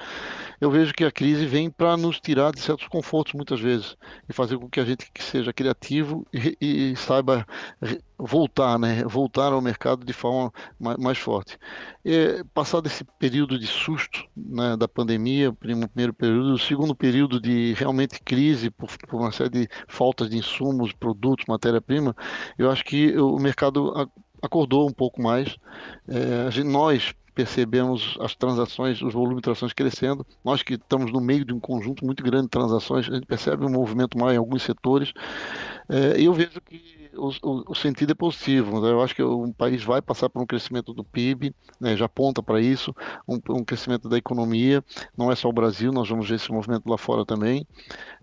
Eu 0.59 0.71
vejo 0.71 0.93
que 0.93 1.05
a 1.05 1.11
crise 1.11 1.45
vem 1.45 1.69
para 1.69 1.95
nos 1.95 2.19
tirar 2.19 2.51
de 2.51 2.59
certos 2.59 2.87
confortos 2.87 3.33
muitas 3.33 3.59
vezes 3.59 3.95
e 4.27 4.33
fazer 4.33 4.57
com 4.57 4.69
que 4.69 4.79
a 4.79 4.85
gente 4.85 5.09
que 5.11 5.23
seja 5.23 5.53
criativo 5.53 6.16
e, 6.33 6.91
e 6.91 6.95
saiba 6.95 7.45
voltar, 8.17 8.79
né? 8.79 9.03
voltar 9.03 9.53
ao 9.53 9.61
mercado 9.61 10.05
de 10.05 10.13
forma 10.13 10.51
mais, 10.79 10.97
mais 10.97 11.17
forte. 11.17 11.57
E, 12.05 12.43
passado 12.53 12.87
esse 12.87 13.03
período 13.19 13.59
de 13.59 13.67
susto 13.67 14.23
né, 14.35 14.75
da 14.77 14.87
pandemia, 14.87 15.53
primeiro 15.53 16.13
período, 16.13 16.53
o 16.53 16.59
segundo 16.59 16.95
período 16.95 17.39
de 17.39 17.73
realmente 17.73 18.19
crise 18.21 18.69
por, 18.69 18.89
por 19.07 19.19
uma 19.19 19.31
série 19.31 19.49
de 19.49 19.67
faltas 19.87 20.29
de 20.29 20.37
insumos, 20.37 20.93
produtos, 20.93 21.45
matéria-prima, 21.47 22.15
eu 22.57 22.71
acho 22.71 22.83
que 22.83 23.17
o 23.17 23.37
mercado 23.37 23.93
acordou 24.41 24.87
um 24.87 24.93
pouco 24.93 25.21
mais. 25.21 25.55
É, 26.07 26.63
nós 26.63 27.13
percebemos 27.37 28.17
as 28.19 28.33
transações, 28.33 28.99
os 28.99 29.13
volumes 29.13 29.37
de 29.37 29.41
transações 29.43 29.71
crescendo. 29.71 30.25
Nós 30.43 30.63
que 30.63 30.73
estamos 30.73 31.13
no 31.13 31.21
meio 31.21 31.45
de 31.45 31.53
um 31.53 31.59
conjunto 31.59 32.03
muito 32.03 32.23
grande 32.23 32.45
de 32.45 32.49
transações, 32.49 33.07
a 33.07 33.13
gente 33.13 33.27
percebe 33.27 33.63
um 33.63 33.69
movimento 33.69 34.17
maior 34.17 34.33
em 34.33 34.37
alguns 34.37 34.63
setores. 34.63 35.13
É, 35.87 36.19
eu 36.19 36.33
vejo 36.33 36.59
que 36.61 36.96
o, 37.17 37.29
o, 37.41 37.71
o, 37.71 37.75
sentido 37.75 38.11
é 38.11 38.15
positivo. 38.15 38.79
Né? 38.81 38.91
Eu 38.91 39.01
acho 39.01 39.15
que 39.15 39.23
o 39.23 39.53
país 39.53 39.83
vai 39.83 40.01
passar 40.01 40.29
por 40.29 40.41
um 40.41 40.45
crescimento 40.45 40.93
do 40.93 41.03
PIB, 41.03 41.53
né? 41.79 41.95
já 41.95 42.05
aponta 42.05 42.41
para 42.41 42.61
isso, 42.61 42.95
um, 43.27 43.39
um, 43.49 43.63
crescimento 43.63 44.07
da 44.07 44.17
economia. 44.17 44.83
Não 45.17 45.31
é 45.31 45.35
só 45.35 45.49
o 45.49 45.53
Brasil, 45.53 45.91
nós 45.91 46.07
vamos 46.07 46.29
ver 46.29 46.35
esse 46.35 46.51
movimento 46.51 46.87
lá 46.89 46.97
fora 46.97 47.25
também. 47.25 47.67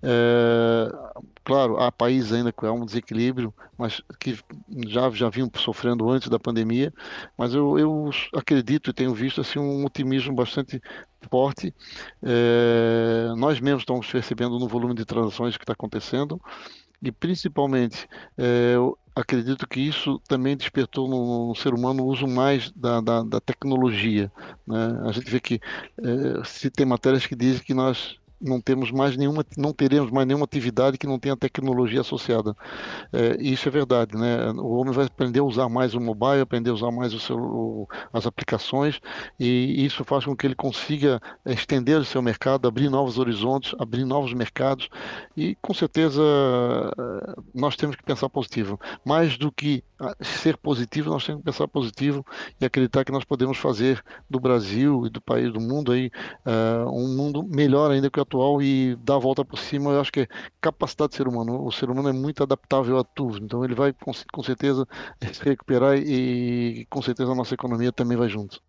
É, 0.03 0.89
claro, 1.45 1.79
há 1.79 1.91
países 1.91 2.33
ainda 2.33 2.53
com 2.53 2.71
um 2.71 2.85
desequilíbrio, 2.85 3.53
mas 3.77 4.01
que 4.19 4.39
já, 4.87 5.11
já 5.11 5.29
vinham 5.29 5.51
sofrendo 5.57 6.09
antes 6.09 6.29
da 6.29 6.39
pandemia. 6.39 6.93
Mas 7.37 7.55
eu, 7.55 7.79
eu 7.79 8.11
acredito 8.35 8.91
e 8.91 8.93
tenho 8.93 9.15
visto 9.15 9.41
assim, 9.41 9.59
um 9.59 9.85
otimismo 9.85 10.35
bastante 10.35 10.81
forte. 11.31 11.75
É, 12.23 13.33
nós 13.37 13.61
mesmos 13.61 13.83
estamos 13.83 14.11
percebendo 14.11 14.59
no 14.59 14.69
volume 14.69 14.95
de 14.95 15.05
transações 15.05 15.57
que 15.57 15.65
está 15.65 15.73
acontecendo. 15.73 16.41
E 17.05 17.13
principalmente, 17.13 18.09
é, 18.39 18.75
acredito 19.15 19.69
que 19.69 19.81
isso 19.81 20.19
também 20.27 20.57
despertou 20.57 21.09
no, 21.09 21.49
no 21.49 21.55
ser 21.55 21.75
humano 21.75 22.03
o 22.03 22.07
uso 22.07 22.27
mais 22.27 22.71
da, 22.73 23.01
da, 23.01 23.23
da 23.23 23.41
tecnologia. 23.41 24.33
Né? 24.67 25.03
A 25.07 25.13
gente 25.13 25.31
vê 25.31 25.39
que 25.39 25.61
é, 25.99 26.45
se 26.45 26.71
tem 26.71 26.87
matérias 26.87 27.27
que 27.27 27.37
dizem 27.37 27.63
que 27.63 27.75
nós 27.75 28.19
não 28.41 28.61
temos 28.61 28.91
mais 28.91 29.17
nenhuma, 29.17 29.45
não 29.57 29.73
teremos 29.73 30.11
mais 30.11 30.27
nenhuma 30.27 30.45
atividade 30.45 30.99
que 30.99 31.07
não 31.07 31.19
tenha 31.19 31.37
tecnologia 31.37 32.01
associada. 32.01 32.57
É, 33.13 33.37
isso 33.41 33.69
é 33.69 33.71
verdade, 33.71 34.17
né? 34.17 34.51
O 34.53 34.77
homem 34.77 34.93
vai 34.93 35.07
aprender 35.07 35.41
a 35.41 35.45
usar 35.45 35.69
mais 35.69 35.95
o 35.95 36.01
mobile, 36.01 36.41
aprender 36.41 36.71
a 36.71 36.75
usar 36.75 36.91
mais 36.91 37.15
o 37.15 37.21
seu, 37.21 37.37
o, 37.39 37.89
as 38.13 38.27
aplicações 38.27 39.01
e 39.39 39.85
isso 39.85 40.05
faz 40.05 40.25
com 40.25 40.37
que 40.37 40.47
ele 40.47 40.55
consiga 40.55 41.21
estender 41.47 41.99
o 41.99 42.05
seu 42.05 42.21
mercado, 42.23 42.69
abrir 42.69 42.91
novos 42.91 43.19
horizontes, 43.19 43.75
abrir 43.79 44.05
novos 44.05 44.33
mercados 44.33 44.89
e 45.37 45.57
com 45.61 45.73
certeza 45.73 46.23
nós 47.55 47.77
temos 47.77 47.97
que 47.97 48.03
pensar 48.03 48.29
positivo. 48.29 48.79
Mais 49.05 49.37
do 49.37 49.51
que 49.51 49.83
ser 50.21 50.57
positivo, 50.57 51.11
nós 51.11 51.25
temos 51.25 51.41
que 51.41 51.47
pensar 51.47 51.69
positivo 51.69 52.25
e 52.61 52.65
acreditar 52.65 53.05
que 53.05 53.13
nós 53.13 53.25
podemos 53.25 53.57
fazer 53.59 54.03
do 54.29 54.39
Brasil 54.41 55.07
e 55.07 55.11
do 55.11 55.21
país, 55.21 55.53
do 55.53 55.61
mundo 55.61 55.93
aí, 55.93 56.11
uh, 56.45 56.91
um 56.91 57.17
mundo 57.17 57.43
melhor 57.43 57.91
ainda 57.91 58.11
que 58.11 58.19
o 58.19 58.23
e 58.63 58.97
dar 58.97 59.17
a 59.17 59.19
volta 59.19 59.45
por 59.45 59.59
cima. 59.59 59.91
Eu 59.91 60.01
acho 60.01 60.13
que 60.13 60.21
é 60.21 60.29
capacidade 60.61 61.11
do 61.11 61.17
ser 61.17 61.29
humano. 61.29 61.65
O 61.65 61.73
ser 61.73 61.91
humano 61.91 62.09
é 62.09 62.13
muito 62.13 62.43
adaptável 62.43 62.99
a 62.99 63.05
tudo, 63.05 63.39
então 63.45 63.65
ele 63.65 63.75
vai 63.75 63.93
com, 63.93 64.13
com 64.33 64.43
certeza 64.43 64.87
se 65.33 65.45
recuperar 65.45 65.97
e 65.97 66.87
com 66.91 67.03
certeza 67.03 67.33
a 67.33 67.35
nossa 67.35 67.55
economia 67.55 67.93
também 67.93 68.17
vai 68.17 68.29
junto. 68.29 68.61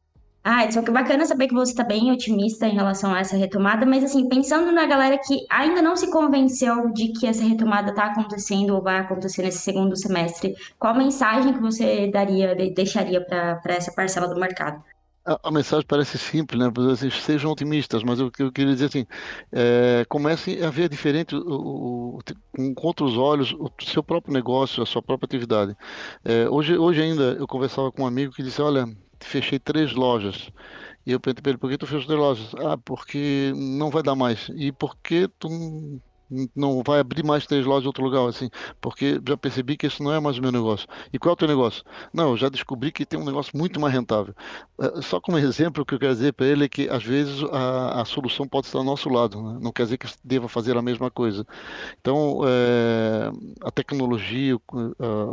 Ah, 0.47 0.71
só 0.71 0.83
que 0.83 0.91
bacana 0.91 1.25
saber 1.25 1.47
que 1.47 1.55
você 1.55 1.71
está 1.71 1.83
bem 1.83 2.11
otimista 2.11 2.67
em 2.67 2.75
relação 2.75 3.11
a 3.11 3.19
essa 3.19 3.35
retomada, 3.35 3.83
mas 3.83 4.03
assim, 4.03 4.29
pensando 4.29 4.71
na 4.71 4.85
galera 4.85 5.17
que 5.17 5.43
ainda 5.49 5.81
não 5.81 5.95
se 5.95 6.11
convenceu 6.11 6.93
de 6.93 7.07
que 7.13 7.25
essa 7.25 7.43
retomada 7.43 7.89
está 7.89 8.05
acontecendo 8.05 8.75
ou 8.75 8.81
vai 8.81 8.99
acontecer 8.99 9.41
nesse 9.41 9.57
segundo 9.57 9.97
semestre, 9.97 10.53
qual 10.77 10.93
mensagem 10.93 11.51
que 11.51 11.59
você 11.59 12.11
daria, 12.11 12.53
deixaria 12.75 13.25
para 13.25 13.73
essa 13.73 13.91
parcela 13.91 14.27
do 14.27 14.39
mercado? 14.39 14.83
A, 15.25 15.49
mensagem 15.49 15.85
parece 15.87 16.19
simples, 16.19 16.59
né? 16.59 16.71
Assim, 16.91 17.09
sejam 17.09 17.51
otimistas, 17.51 18.03
mas 18.03 18.19
eu, 18.19 18.31
eu 18.37 18.51
queria 18.51 18.73
dizer 18.73 18.85
assim, 18.85 19.07
é, 19.51 20.05
comecem 20.07 20.61
a 20.63 20.69
ver 20.69 20.87
diferente, 20.87 21.35
o, 21.35 22.19
o, 22.59 22.73
outros 22.77 23.17
olhos, 23.17 23.51
o 23.53 23.71
seu 23.81 24.03
próprio 24.03 24.31
negócio, 24.33 24.83
a 24.83 24.85
sua 24.85 25.01
própria 25.01 25.25
atividade. 25.25 25.75
É, 26.23 26.47
hoje, 26.47 26.77
hoje 26.77 27.01
ainda 27.01 27.33
eu 27.39 27.47
conversava 27.47 27.91
com 27.91 28.03
um 28.03 28.07
amigo 28.07 28.33
que 28.33 28.43
disse, 28.43 28.61
olha, 28.61 28.87
fechei 29.19 29.57
três 29.57 29.93
lojas. 29.93 30.51
E 31.05 31.11
eu 31.11 31.19
perguntei 31.19 31.41
para 31.41 31.51
ele, 31.51 31.59
por 31.59 31.69
que 31.71 31.77
tu 31.77 31.87
fechou 31.87 32.05
três 32.05 32.19
lojas? 32.19 32.55
Ah, 32.55 32.77
porque 32.77 33.51
não 33.55 33.89
vai 33.89 34.03
dar 34.03 34.15
mais. 34.15 34.49
E 34.55 34.71
por 34.71 34.95
que 34.97 35.27
tu 35.39 35.49
não 36.55 36.81
vai 36.85 36.99
abrir 36.99 37.23
mais 37.23 37.45
três 37.45 37.65
lojas 37.65 37.83
em 37.83 37.87
outro 37.87 38.03
lugar, 38.03 38.27
assim, 38.27 38.49
porque 38.81 39.19
já 39.27 39.37
percebi 39.37 39.77
que 39.77 39.87
isso 39.87 40.03
não 40.03 40.11
é 40.11 40.19
mais 40.19 40.37
o 40.37 40.41
meu 40.41 40.51
negócio. 40.51 40.87
E 41.13 41.19
qual 41.19 41.31
é 41.31 41.33
o 41.33 41.37
teu 41.37 41.47
negócio? 41.47 41.83
Não, 42.13 42.31
eu 42.31 42.37
já 42.37 42.49
descobri 42.49 42.91
que 42.91 43.05
tem 43.05 43.19
um 43.19 43.25
negócio 43.25 43.57
muito 43.57 43.79
mais 43.79 43.93
rentável. 43.93 44.33
É, 44.79 45.01
só 45.01 45.19
como 45.19 45.37
exemplo, 45.39 45.83
o 45.83 45.85
que 45.85 45.95
eu 45.95 45.99
quero 45.99 46.13
dizer 46.13 46.33
para 46.33 46.47
ele 46.47 46.65
é 46.65 46.69
que, 46.69 46.89
às 46.89 47.03
vezes, 47.03 47.43
a, 47.51 48.01
a 48.01 48.05
solução 48.05 48.47
pode 48.47 48.67
estar 48.67 48.79
ao 48.79 48.83
nosso 48.83 49.09
lado, 49.09 49.41
né? 49.41 49.59
não 49.61 49.71
quer 49.71 49.83
dizer 49.83 49.97
que 49.97 50.07
deva 50.23 50.47
fazer 50.47 50.77
a 50.77 50.81
mesma 50.81 51.09
coisa. 51.11 51.45
Então, 51.99 52.41
é, 52.45 53.31
a 53.61 53.71
tecnologia, 53.71 54.57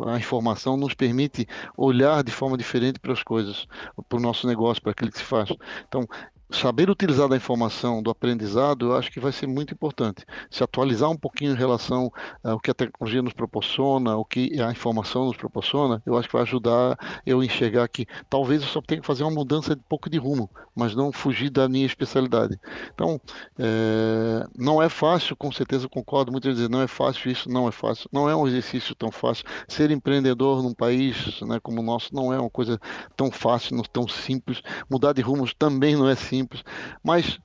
a, 0.06 0.14
a 0.14 0.18
informação 0.18 0.76
nos 0.76 0.94
permite 0.94 1.46
olhar 1.76 2.22
de 2.22 2.32
forma 2.32 2.56
diferente 2.56 2.98
para 3.00 3.12
as 3.12 3.22
coisas, 3.22 3.66
para 4.08 4.18
o 4.18 4.20
nosso 4.20 4.46
negócio, 4.46 4.82
para 4.82 4.92
aquilo 4.92 5.10
que 5.10 5.18
se 5.18 5.24
faz. 5.24 5.50
Então, 5.88 6.06
saber 6.52 6.90
utilizar 6.90 7.28
da 7.28 7.36
informação, 7.36 8.02
do 8.02 8.10
aprendizado, 8.10 8.86
eu 8.86 8.96
acho 8.96 9.10
que 9.10 9.18
vai 9.18 9.32
ser 9.32 9.46
muito 9.46 9.72
importante. 9.72 10.24
Se 10.50 10.62
atualizar 10.62 11.10
um 11.10 11.16
pouquinho 11.16 11.52
em 11.52 11.56
relação 11.56 12.12
ao 12.44 12.60
que 12.60 12.70
a 12.70 12.74
tecnologia 12.74 13.22
nos 13.22 13.32
proporciona, 13.32 14.16
o 14.16 14.24
que 14.24 14.60
a 14.60 14.70
informação 14.70 15.26
nos 15.26 15.36
proporciona, 15.36 16.02
eu 16.04 16.16
acho 16.16 16.28
que 16.28 16.34
vai 16.34 16.42
ajudar 16.42 16.98
eu 17.26 17.42
enxergar 17.42 17.88
que 17.88 18.06
talvez 18.28 18.62
eu 18.62 18.68
só 18.68 18.80
tenha 18.80 19.00
que 19.00 19.06
fazer 19.06 19.24
uma 19.24 19.32
mudança 19.32 19.74
de 19.74 19.82
pouco 19.88 20.10
de 20.10 20.18
rumo, 20.18 20.50
mas 20.74 20.94
não 20.94 21.10
fugir 21.10 21.50
da 21.50 21.68
minha 21.68 21.86
especialidade. 21.86 22.58
Então, 22.94 23.20
é, 23.58 24.46
não 24.56 24.82
é 24.82 24.88
fácil, 24.88 25.34
com 25.36 25.50
certeza 25.50 25.88
concordo, 25.88 26.30
muitas 26.30 26.54
vezes 26.54 26.68
não 26.68 26.82
é 26.82 26.86
fácil 26.86 27.30
isso, 27.30 27.48
não 27.48 27.66
é 27.66 27.72
fácil, 27.72 28.08
não 28.12 28.28
é 28.28 28.36
um 28.36 28.46
exercício 28.46 28.94
tão 28.94 29.10
fácil. 29.10 29.44
Ser 29.66 29.90
empreendedor 29.90 30.62
num 30.62 30.74
país 30.74 31.40
né, 31.42 31.58
como 31.62 31.80
o 31.80 31.84
nosso 31.84 32.14
não 32.14 32.32
é 32.32 32.38
uma 32.38 32.50
coisa 32.50 32.78
tão 33.16 33.30
fácil, 33.30 33.76
não 33.76 33.82
tão 33.84 34.06
simples. 34.06 34.62
Mudar 34.90 35.12
de 35.12 35.22
rumos 35.22 35.54
também 35.54 35.96
não 35.96 36.08
é 36.08 36.14
simples 36.14 36.41
simples, 36.42 36.62
mas 37.02 37.38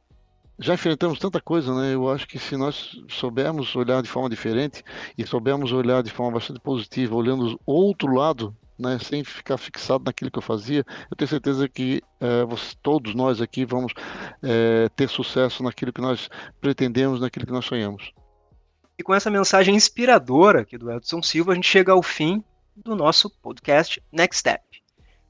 já 0.60 0.74
enfrentamos 0.74 1.20
tanta 1.20 1.40
coisa, 1.40 1.74
né? 1.74 1.94
Eu 1.94 2.10
acho 2.10 2.28
que 2.28 2.40
se 2.40 2.58
nós 2.58 3.00
soubermos 3.08 3.76
olhar 3.76 4.02
de 4.02 4.10
forma 4.10 4.30
diferente 4.30 4.84
e 5.18 5.26
soubermos 5.26 5.72
olhar 5.72 6.02
de 6.02 6.12
forma 6.12 6.34
bastante 6.34 6.60
positiva, 6.60 7.16
olhando 7.16 7.60
o 7.66 7.74
outro 7.74 8.14
lado, 8.14 8.56
né, 8.78 8.98
sem 9.00 9.24
ficar 9.24 9.58
fixado 9.58 10.04
naquilo 10.06 10.30
que 10.30 10.38
eu 10.38 10.42
fazia, 10.42 10.86
eu 11.10 11.18
tenho 11.18 11.30
certeza 11.30 11.68
que 11.68 12.02
é, 12.20 12.44
você, 12.46 12.76
todos 12.82 13.16
nós 13.16 13.42
aqui 13.42 13.66
vamos 13.66 13.94
é, 14.44 14.90
ter 14.96 15.10
sucesso 15.10 15.64
naquilo 15.64 15.94
que 15.94 16.02
nós 16.02 16.30
pretendemos, 16.62 17.20
naquilo 17.20 17.46
que 17.46 17.52
nós 17.52 17.66
sonhamos. 17.66 18.12
E 18.98 19.04
com 19.04 19.14
essa 19.14 19.30
mensagem 19.30 19.76
inspiradora 19.76 20.62
aqui 20.62 20.78
do 20.78 20.92
Edson 20.92 21.22
Silva, 21.22 21.52
a 21.52 21.56
gente 21.56 21.68
chega 21.68 21.92
ao 21.92 22.02
fim 22.02 22.44
do 22.76 22.96
nosso 22.96 23.30
podcast 23.30 24.02
Next 24.12 24.40
Step. 24.40 24.67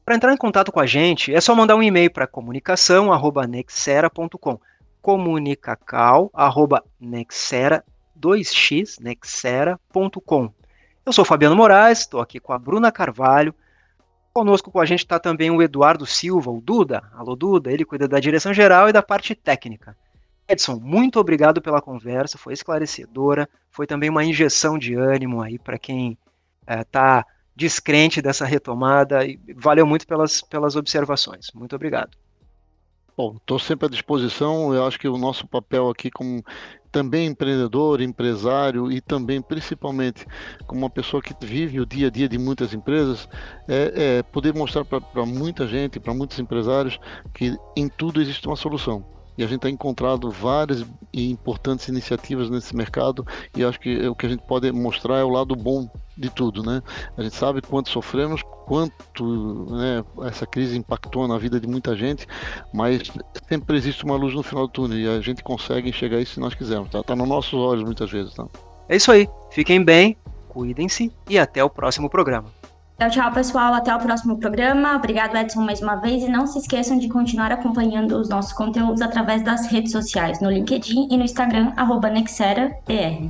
Para 0.07 0.15
entrar 0.15 0.33
em 0.33 0.37
contato 0.37 0.71
com 0.71 0.79
a 0.79 0.85
gente, 0.85 1.35
é 1.35 1.41
só 1.41 1.53
mandar 1.53 1.75
um 1.75 1.83
e-mail 1.83 2.09
para 2.09 2.25
comunicação@nexera.com. 2.25 4.57
comunicacal@nexera 5.01 7.83
2x 8.15 8.99
nexera.com. 9.01 10.49
Eu 11.05 11.11
sou 11.11 11.25
Fabiano 11.25 11.57
Moraes, 11.57 11.99
estou 11.99 12.21
aqui 12.21 12.39
com 12.39 12.53
a 12.53 12.57
Bruna 12.57 12.89
Carvalho. 12.89 13.53
Conosco 14.31 14.71
com 14.71 14.79
a 14.79 14.85
gente 14.85 14.99
está 14.99 15.19
também 15.19 15.51
o 15.51 15.61
Eduardo 15.61 16.05
Silva, 16.05 16.51
o 16.51 16.61
Duda. 16.61 17.03
Alô, 17.13 17.35
Duda, 17.35 17.69
ele 17.69 17.83
cuida 17.83 18.07
da 18.07 18.21
direção 18.21 18.53
geral 18.53 18.87
e 18.87 18.93
da 18.93 19.03
parte 19.03 19.35
técnica. 19.35 19.93
Edson, 20.47 20.79
muito 20.81 21.19
obrigado 21.19 21.61
pela 21.61 21.81
conversa, 21.81 22.37
foi 22.37 22.53
esclarecedora, 22.53 23.49
foi 23.69 23.85
também 23.85 24.09
uma 24.09 24.23
injeção 24.23 24.79
de 24.79 24.95
ânimo 24.95 25.41
aí 25.41 25.59
para 25.59 25.77
quem 25.77 26.17
está 26.65 27.25
é, 27.27 27.36
descrente 27.57 28.21
dessa 28.21 28.45
retomada 28.45 29.25
e 29.25 29.39
valeu 29.55 29.85
muito 29.87 30.05
pelas, 30.05 30.41
pelas 30.41 30.75
observações. 30.75 31.47
Muito 31.55 31.75
obrigado. 31.75 32.11
Bom, 33.17 33.35
estou 33.35 33.57
sempre 33.57 33.87
à 33.87 33.89
disposição. 33.89 34.75
Eu 34.75 34.85
acho 34.85 34.99
que 34.99 35.07
o 35.07 35.17
nosso 35.17 35.47
papel 35.47 35.89
aqui 35.89 36.11
como 36.11 36.43
também 36.91 37.25
empreendedor, 37.27 37.99
empresário 37.99 38.91
e 38.91 39.01
também, 39.01 39.41
principalmente, 39.41 40.23
como 40.67 40.81
uma 40.81 40.89
pessoa 40.89 41.21
que 41.21 41.33
vive 41.43 41.79
o 41.79 41.85
dia 41.85 42.07
a 42.07 42.11
dia 42.11 42.29
de 42.29 42.37
muitas 42.37 42.75
empresas, 42.75 43.27
é, 43.67 44.19
é 44.19 44.23
poder 44.23 44.53
mostrar 44.53 44.85
para 44.85 45.25
muita 45.25 45.67
gente, 45.67 45.99
para 45.99 46.13
muitos 46.13 46.37
empresários, 46.37 46.99
que 47.33 47.57
em 47.75 47.89
tudo 47.89 48.21
existe 48.21 48.47
uma 48.47 48.55
solução 48.55 49.16
e 49.37 49.43
a 49.43 49.47
gente 49.47 49.61
tem 49.61 49.73
encontrado 49.73 50.29
várias 50.31 50.85
e 51.13 51.31
importantes 51.31 51.87
iniciativas 51.87 52.49
nesse 52.49 52.75
mercado 52.75 53.25
e 53.55 53.63
acho 53.63 53.79
que 53.79 54.07
o 54.07 54.15
que 54.15 54.25
a 54.25 54.29
gente 54.29 54.43
pode 54.45 54.71
mostrar 54.71 55.17
é 55.17 55.23
o 55.23 55.29
lado 55.29 55.55
bom 55.55 55.89
de 56.17 56.29
tudo, 56.29 56.63
né? 56.63 56.81
A 57.15 57.21
gente 57.21 57.35
sabe 57.35 57.61
quanto 57.61 57.89
sofremos, 57.89 58.41
quanto 58.65 59.67
né, 59.69 60.03
essa 60.23 60.47
crise 60.47 60.75
impactou 60.75 61.27
na 61.27 61.37
vida 61.37 61.59
de 61.59 61.67
muita 61.67 61.95
gente, 61.95 62.25
mas 62.73 63.11
sempre 63.47 63.77
existe 63.77 64.03
uma 64.03 64.15
luz 64.15 64.33
no 64.33 64.41
final 64.41 64.65
do 64.65 64.73
túnel 64.73 64.97
e 64.97 65.07
a 65.07 65.21
gente 65.21 65.43
consegue 65.43 65.89
enxergar 65.89 66.19
isso 66.19 66.33
se 66.33 66.39
nós 66.39 66.55
quisermos, 66.55 66.89
tá? 66.89 67.03
Tá 67.03 67.15
nos 67.15 67.27
nossos 67.27 67.53
olhos 67.53 67.83
muitas 67.83 68.09
vezes, 68.09 68.33
tá? 68.33 68.47
É 68.89 68.95
isso 68.95 69.11
aí. 69.11 69.29
Fiquem 69.51 69.83
bem, 69.83 70.17
cuidem-se 70.47 71.11
e 71.29 71.37
até 71.37 71.63
o 71.63 71.69
próximo 71.69 72.09
programa. 72.09 72.51
Tchau, 72.97 73.11
tchau, 73.11 73.31
pessoal. 73.31 73.75
Até 73.75 73.95
o 73.95 73.99
próximo 73.99 74.37
programa. 74.37 74.95
Obrigado, 74.95 75.37
Edson, 75.37 75.61
mais 75.61 75.81
uma 75.81 75.97
vez. 75.97 76.23
E 76.23 76.27
não 76.27 76.47
se 76.47 76.57
esqueçam 76.57 76.97
de 76.97 77.07
continuar 77.07 77.51
acompanhando 77.51 78.17
os 78.17 78.27
nossos 78.27 78.53
conteúdos 78.53 79.03
através 79.03 79.43
das 79.43 79.67
redes 79.67 79.91
sociais, 79.91 80.41
no 80.41 80.49
LinkedIn 80.49 81.07
e 81.11 81.15
no 81.15 81.23
Instagram, 81.23 81.71
NexeraBR. 82.09 83.29